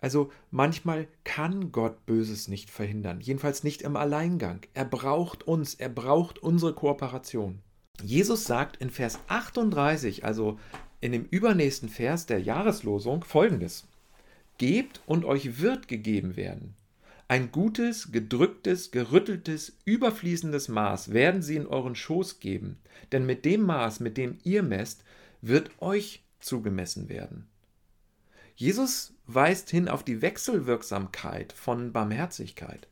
Also 0.00 0.30
manchmal 0.50 1.08
kann 1.24 1.72
Gott 1.72 2.06
Böses 2.06 2.48
nicht 2.48 2.70
verhindern, 2.70 3.20
jedenfalls 3.20 3.64
nicht 3.64 3.82
im 3.82 3.96
Alleingang. 3.96 4.60
Er 4.72 4.86
braucht 4.86 5.42
uns, 5.42 5.74
er 5.74 5.90
braucht 5.90 6.38
unsere 6.38 6.72
Kooperation. 6.72 7.58
Jesus 8.02 8.44
sagt 8.44 8.76
in 8.78 8.88
Vers 8.88 9.18
38, 9.28 10.24
also 10.24 10.58
in 11.00 11.12
dem 11.12 11.24
übernächsten 11.24 11.88
Vers 11.88 12.26
der 12.26 12.40
Jahreslosung, 12.40 13.24
folgendes. 13.24 13.86
Gebt 14.56 15.02
und 15.06 15.24
euch 15.24 15.60
wird 15.60 15.88
gegeben 15.88 16.36
werden. 16.36 16.76
Ein 17.30 17.52
gutes, 17.52 18.10
gedrücktes, 18.10 18.90
gerütteltes, 18.90 19.76
überfließendes 19.84 20.66
Maß 20.66 21.12
werden 21.12 21.42
sie 21.42 21.54
in 21.54 21.68
euren 21.68 21.94
Schoß 21.94 22.40
geben, 22.40 22.78
denn 23.12 23.24
mit 23.24 23.44
dem 23.44 23.62
Maß, 23.62 24.00
mit 24.00 24.16
dem 24.16 24.38
ihr 24.42 24.64
messt, 24.64 25.04
wird 25.40 25.70
euch 25.80 26.24
zugemessen 26.40 27.08
werden. 27.08 27.46
Jesus 28.56 29.14
weist 29.28 29.70
hin 29.70 29.88
auf 29.88 30.02
die 30.02 30.22
Wechselwirksamkeit 30.22 31.52
von 31.52 31.92
Barmherzigkeit. 31.92 32.88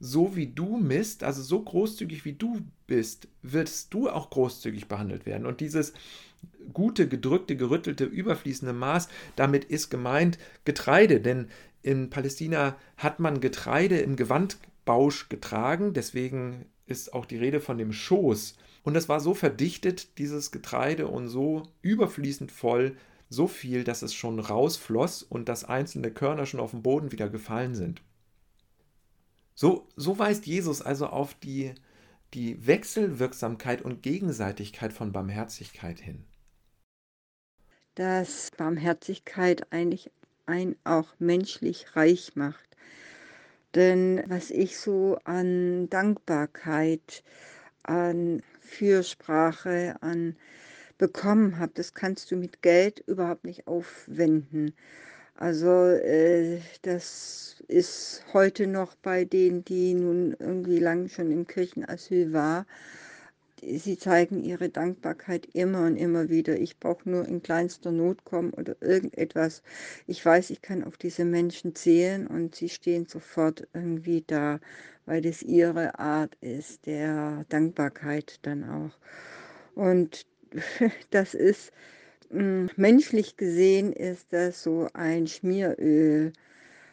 So 0.00 0.34
wie 0.34 0.46
du 0.46 0.78
misst, 0.78 1.22
also 1.22 1.42
so 1.42 1.60
großzügig 1.62 2.24
wie 2.24 2.32
du 2.32 2.62
bist, 2.86 3.28
wirst 3.42 3.92
du 3.92 4.08
auch 4.08 4.30
großzügig 4.30 4.88
behandelt 4.88 5.26
werden. 5.26 5.44
Und 5.44 5.60
dieses 5.60 5.92
gute, 6.72 7.08
gedrückte, 7.08 7.56
gerüttelte, 7.56 8.04
überfließende 8.04 8.72
Maß, 8.72 9.08
damit 9.36 9.64
ist 9.64 9.90
gemeint 9.90 10.38
Getreide, 10.64 11.20
denn 11.20 11.48
in 11.82 12.10
Palästina 12.10 12.76
hat 12.96 13.20
man 13.20 13.40
Getreide 13.40 13.98
im 13.98 14.16
Gewandbausch 14.16 15.28
getragen, 15.28 15.92
deswegen 15.94 16.66
ist 16.86 17.12
auch 17.12 17.26
die 17.26 17.38
Rede 17.38 17.60
von 17.60 17.78
dem 17.78 17.92
Schoß. 17.92 18.56
Und 18.82 18.94
das 18.94 19.08
war 19.08 19.20
so 19.20 19.34
verdichtet, 19.34 20.18
dieses 20.18 20.50
Getreide, 20.50 21.08
und 21.08 21.28
so 21.28 21.62
überfließend 21.82 22.50
voll, 22.50 22.96
so 23.28 23.46
viel, 23.46 23.84
dass 23.84 24.02
es 24.02 24.14
schon 24.14 24.40
rausfloss 24.40 25.22
und 25.22 25.48
dass 25.48 25.64
einzelne 25.64 26.10
Körner 26.10 26.46
schon 26.46 26.60
auf 26.60 26.70
dem 26.70 26.82
Boden 26.82 27.12
wieder 27.12 27.28
gefallen 27.28 27.74
sind. 27.74 28.02
So, 29.54 29.88
so 29.96 30.18
weist 30.18 30.46
Jesus 30.46 30.80
also 30.80 31.08
auf 31.08 31.34
die 31.34 31.74
die 32.34 32.66
Wechselwirksamkeit 32.66 33.82
und 33.82 34.02
Gegenseitigkeit 34.02 34.92
von 34.92 35.12
Barmherzigkeit 35.12 36.00
hin. 36.00 36.24
Dass 37.94 38.50
Barmherzigkeit 38.56 39.72
eigentlich 39.72 40.10
ein 40.48 40.76
auch 40.84 41.14
menschlich 41.18 41.94
reich 41.94 42.34
macht. 42.34 42.76
Denn 43.74 44.22
was 44.26 44.50
ich 44.50 44.78
so 44.78 45.18
an 45.24 45.88
Dankbarkeit, 45.90 47.22
an 47.82 48.42
Fürsprache, 48.60 49.96
an 50.00 50.36
bekommen 50.96 51.58
habe, 51.58 51.72
das 51.74 51.94
kannst 51.94 52.30
du 52.30 52.36
mit 52.36 52.62
Geld 52.62 53.00
überhaupt 53.06 53.44
nicht 53.44 53.66
aufwenden. 53.66 54.74
Also 55.36 55.68
äh, 55.84 56.58
das 56.82 57.62
ist 57.68 58.24
heute 58.32 58.66
noch 58.66 58.96
bei 58.96 59.24
denen, 59.24 59.64
die 59.64 59.94
nun 59.94 60.34
irgendwie 60.40 60.80
lang 60.80 61.08
schon 61.08 61.30
im 61.30 61.46
Kirchenasyl 61.46 62.32
war. 62.32 62.66
Sie 63.60 63.98
zeigen 63.98 64.42
ihre 64.44 64.68
Dankbarkeit 64.68 65.46
immer 65.54 65.86
und 65.86 65.96
immer 65.96 66.28
wieder. 66.28 66.58
Ich 66.58 66.78
brauche 66.78 67.08
nur 67.08 67.26
in 67.26 67.42
kleinster 67.42 67.92
Not 67.92 68.24
kommen 68.24 68.52
oder 68.52 68.76
irgendetwas. 68.80 69.62
Ich 70.06 70.24
weiß, 70.24 70.50
ich 70.50 70.62
kann 70.62 70.84
auf 70.84 70.96
diese 70.96 71.24
Menschen 71.24 71.74
zählen 71.74 72.26
und 72.26 72.54
sie 72.54 72.68
stehen 72.68 73.06
sofort 73.06 73.66
irgendwie 73.74 74.22
da, 74.26 74.60
weil 75.06 75.22
das 75.22 75.42
ihre 75.42 75.98
Art 75.98 76.36
ist, 76.40 76.86
der 76.86 77.44
Dankbarkeit 77.48 78.38
dann 78.42 78.64
auch. 78.68 78.98
Und 79.74 80.26
das 81.10 81.34
ist 81.34 81.72
hm, 82.30 82.70
menschlich 82.76 83.36
gesehen 83.36 83.92
ist 83.92 84.32
das 84.32 84.62
so 84.62 84.88
ein 84.94 85.26
Schmieröl, 85.28 86.32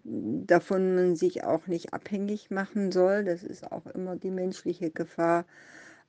davon 0.06 0.96
man 0.96 1.16
sich 1.16 1.44
auch 1.44 1.68
nicht 1.68 1.94
abhängig 1.94 2.52
machen 2.52 2.92
soll. 2.92 3.24
Das 3.24 3.44
ist 3.44 3.72
auch 3.72 3.86
immer 3.88 4.16
die 4.16 4.32
menschliche 4.32 4.92
Gefahr. 4.92 5.46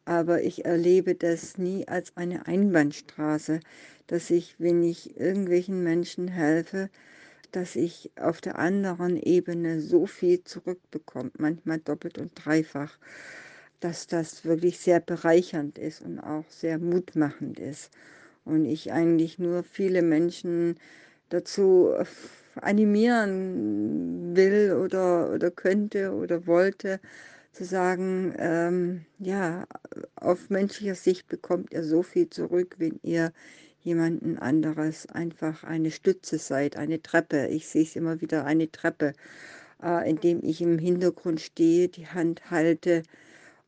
Aber 0.06 0.42
ich 0.42 0.64
erlebe 0.64 1.14
das 1.16 1.58
nie 1.58 1.86
als 1.88 2.16
eine 2.16 2.46
Einbahnstraße, 2.46 3.60
dass 4.06 4.30
ich, 4.30 4.54
wenn 4.58 4.82
ich 4.82 5.18
irgendwelchen 5.18 5.82
Menschen 5.82 6.28
helfe, 6.28 6.90
dass 7.52 7.76
ich 7.76 8.10
auf 8.20 8.40
der 8.40 8.58
anderen 8.58 9.16
Ebene 9.16 9.80
so 9.80 10.06
viel 10.06 10.44
zurückbekomme, 10.44 11.32
manchmal 11.38 11.80
doppelt 11.80 12.18
und 12.18 12.32
dreifach, 12.34 12.98
dass 13.80 14.06
das 14.06 14.44
wirklich 14.44 14.78
sehr 14.78 15.00
bereichernd 15.00 15.78
ist 15.78 16.02
und 16.02 16.20
auch 16.20 16.44
sehr 16.50 16.78
mutmachend 16.78 17.58
ist. 17.60 17.90
Und 18.44 18.64
ich 18.64 18.92
eigentlich 18.92 19.38
nur 19.40 19.64
viele 19.64 20.02
Menschen 20.02 20.76
dazu 21.30 21.92
animieren 22.56 24.36
will 24.36 24.72
oder, 24.74 25.32
oder 25.32 25.50
könnte 25.50 26.12
oder 26.12 26.46
wollte, 26.46 27.00
zu 27.56 27.64
sagen, 27.64 28.34
ähm, 28.38 29.06
ja, 29.18 29.66
auf 30.16 30.50
menschlicher 30.50 30.94
Sicht 30.94 31.26
bekommt 31.26 31.72
ihr 31.72 31.84
so 31.84 32.02
viel 32.02 32.28
zurück, 32.28 32.74
wenn 32.78 33.00
ihr 33.02 33.32
jemanden 33.80 34.36
anderes 34.36 35.06
einfach 35.06 35.64
eine 35.64 35.90
Stütze 35.90 36.38
seid, 36.38 36.76
eine 36.76 37.00
Treppe. 37.00 37.46
Ich 37.46 37.66
sehe 37.66 37.84
es 37.84 37.96
immer 37.96 38.20
wieder, 38.20 38.44
eine 38.44 38.70
Treppe, 38.70 39.14
äh, 39.82 40.10
indem 40.10 40.44
ich 40.44 40.60
im 40.60 40.78
Hintergrund 40.78 41.40
stehe, 41.40 41.88
die 41.88 42.06
Hand 42.06 42.50
halte, 42.50 43.02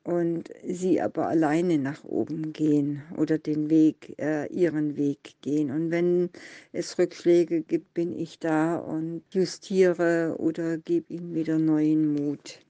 und 0.05 0.51
sie 0.67 1.01
aber 1.03 1.29
alleine 1.29 1.79
nach 1.79 2.03
oben 2.05 2.53
gehen 2.53 3.03
oder 3.17 3.39
den 3.39 3.69
Weg, 3.69 4.15
äh, 4.19 4.47
ihren 4.47 4.97
Weg 4.97 5.35
gehen. 5.43 5.71
Und 5.71 5.91
wenn 5.91 6.31
es 6.73 6.99
Rückschläge 6.99 7.63
gibt, 7.63 7.93
bin 7.95 8.19
ich 8.19 8.39
da 8.39 8.77
und 8.77 9.23
justiere 9.31 10.37
oder 10.39 10.79
gebe 10.79 11.13
ihnen 11.13 11.35
wieder 11.35 11.59
neuen 11.59 12.15
Mut. 12.15 12.61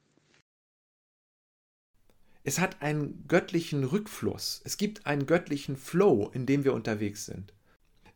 Es 2.48 2.58
hat 2.58 2.80
einen 2.80 3.26
göttlichen 3.28 3.84
Rückfluss. 3.84 4.62
Es 4.64 4.78
gibt 4.78 5.04
einen 5.04 5.26
göttlichen 5.26 5.76
Flow, 5.76 6.30
in 6.32 6.46
dem 6.46 6.64
wir 6.64 6.72
unterwegs 6.72 7.26
sind. 7.26 7.52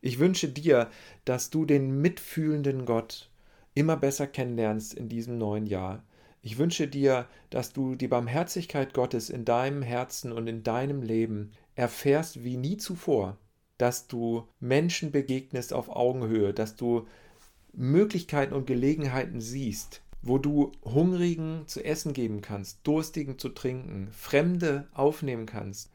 Ich 0.01 0.17
wünsche 0.17 0.49
dir, 0.49 0.89
dass 1.23 1.51
du 1.51 1.65
den 1.65 2.01
mitfühlenden 2.01 2.87
Gott 2.87 3.29
immer 3.75 3.95
besser 3.95 4.25
kennenlernst 4.25 4.95
in 4.95 5.07
diesem 5.07 5.37
neuen 5.37 5.67
Jahr. 5.67 6.03
Ich 6.41 6.57
wünsche 6.57 6.87
dir, 6.87 7.27
dass 7.51 7.73
du 7.73 7.93
die 7.93 8.07
Barmherzigkeit 8.07 8.95
Gottes 8.95 9.29
in 9.29 9.45
deinem 9.45 9.83
Herzen 9.83 10.31
und 10.31 10.47
in 10.47 10.63
deinem 10.63 11.03
Leben 11.03 11.51
erfährst 11.75 12.43
wie 12.43 12.57
nie 12.57 12.77
zuvor, 12.77 13.37
dass 13.77 14.07
du 14.07 14.47
Menschen 14.59 15.11
begegnest 15.11 15.73
auf 15.73 15.89
Augenhöhe, 15.89 16.55
dass 16.55 16.75
du 16.75 17.05
Möglichkeiten 17.71 18.55
und 18.55 18.65
Gelegenheiten 18.65 19.41
siehst, 19.41 20.01
wo 20.23 20.37
du 20.37 20.71
Hungrigen 20.83 21.67
zu 21.67 21.83
essen 21.83 22.13
geben 22.13 22.41
kannst, 22.41 22.79
Durstigen 22.87 23.37
zu 23.37 23.49
trinken, 23.49 24.09
Fremde 24.11 24.87
aufnehmen 24.93 25.45
kannst. 25.45 25.91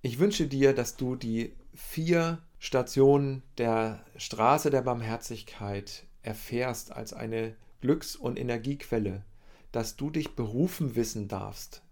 Ich 0.00 0.18
wünsche 0.18 0.46
dir, 0.46 0.74
dass 0.74 0.96
du 0.96 1.14
die 1.14 1.52
vier 1.74 2.38
Stationen 2.58 3.42
der 3.58 4.02
Straße 4.16 4.70
der 4.70 4.80
Barmherzigkeit 4.80 6.06
erfährst 6.22 6.90
als 6.90 7.12
eine 7.12 7.54
Glücks- 7.82 8.16
und 8.16 8.38
Energiequelle, 8.38 9.24
dass 9.72 9.96
du 9.96 10.08
dich 10.08 10.34
berufen 10.34 10.96
wissen 10.96 11.28
darfst, 11.28 11.82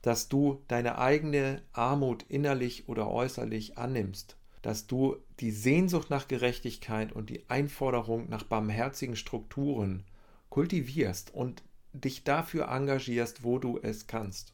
dass 0.00 0.30
du 0.30 0.62
deine 0.66 0.96
eigene 0.96 1.60
Armut 1.72 2.24
innerlich 2.28 2.88
oder 2.88 3.10
äußerlich 3.10 3.76
annimmst, 3.76 4.38
dass 4.62 4.86
du 4.86 5.16
die 5.40 5.50
Sehnsucht 5.50 6.08
nach 6.08 6.26
Gerechtigkeit 6.26 7.12
und 7.12 7.28
die 7.28 7.48
Einforderung 7.50 8.30
nach 8.30 8.44
barmherzigen 8.44 9.16
Strukturen 9.16 10.04
kultivierst 10.52 11.32
und 11.32 11.62
dich 11.94 12.24
dafür 12.24 12.68
engagierst, 12.68 13.42
wo 13.42 13.58
du 13.58 13.78
es 13.78 14.06
kannst. 14.06 14.52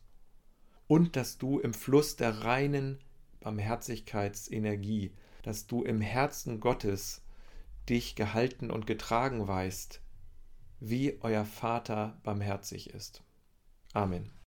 Und 0.87 1.17
dass 1.17 1.39
du 1.39 1.59
im 1.59 1.75
Fluss 1.75 2.15
der 2.15 2.45
reinen 2.45 3.01
Barmherzigkeitsenergie, 3.41 5.11
dass 5.43 5.67
du 5.67 5.83
im 5.83 6.01
Herzen 6.01 6.61
Gottes 6.61 7.23
dich 7.89 8.15
gehalten 8.15 8.71
und 8.71 8.87
getragen 8.87 9.49
weißt, 9.49 10.01
wie 10.79 11.19
euer 11.21 11.45
Vater 11.45 12.21
barmherzig 12.23 12.91
ist. 12.91 13.25
Amen. 13.93 14.38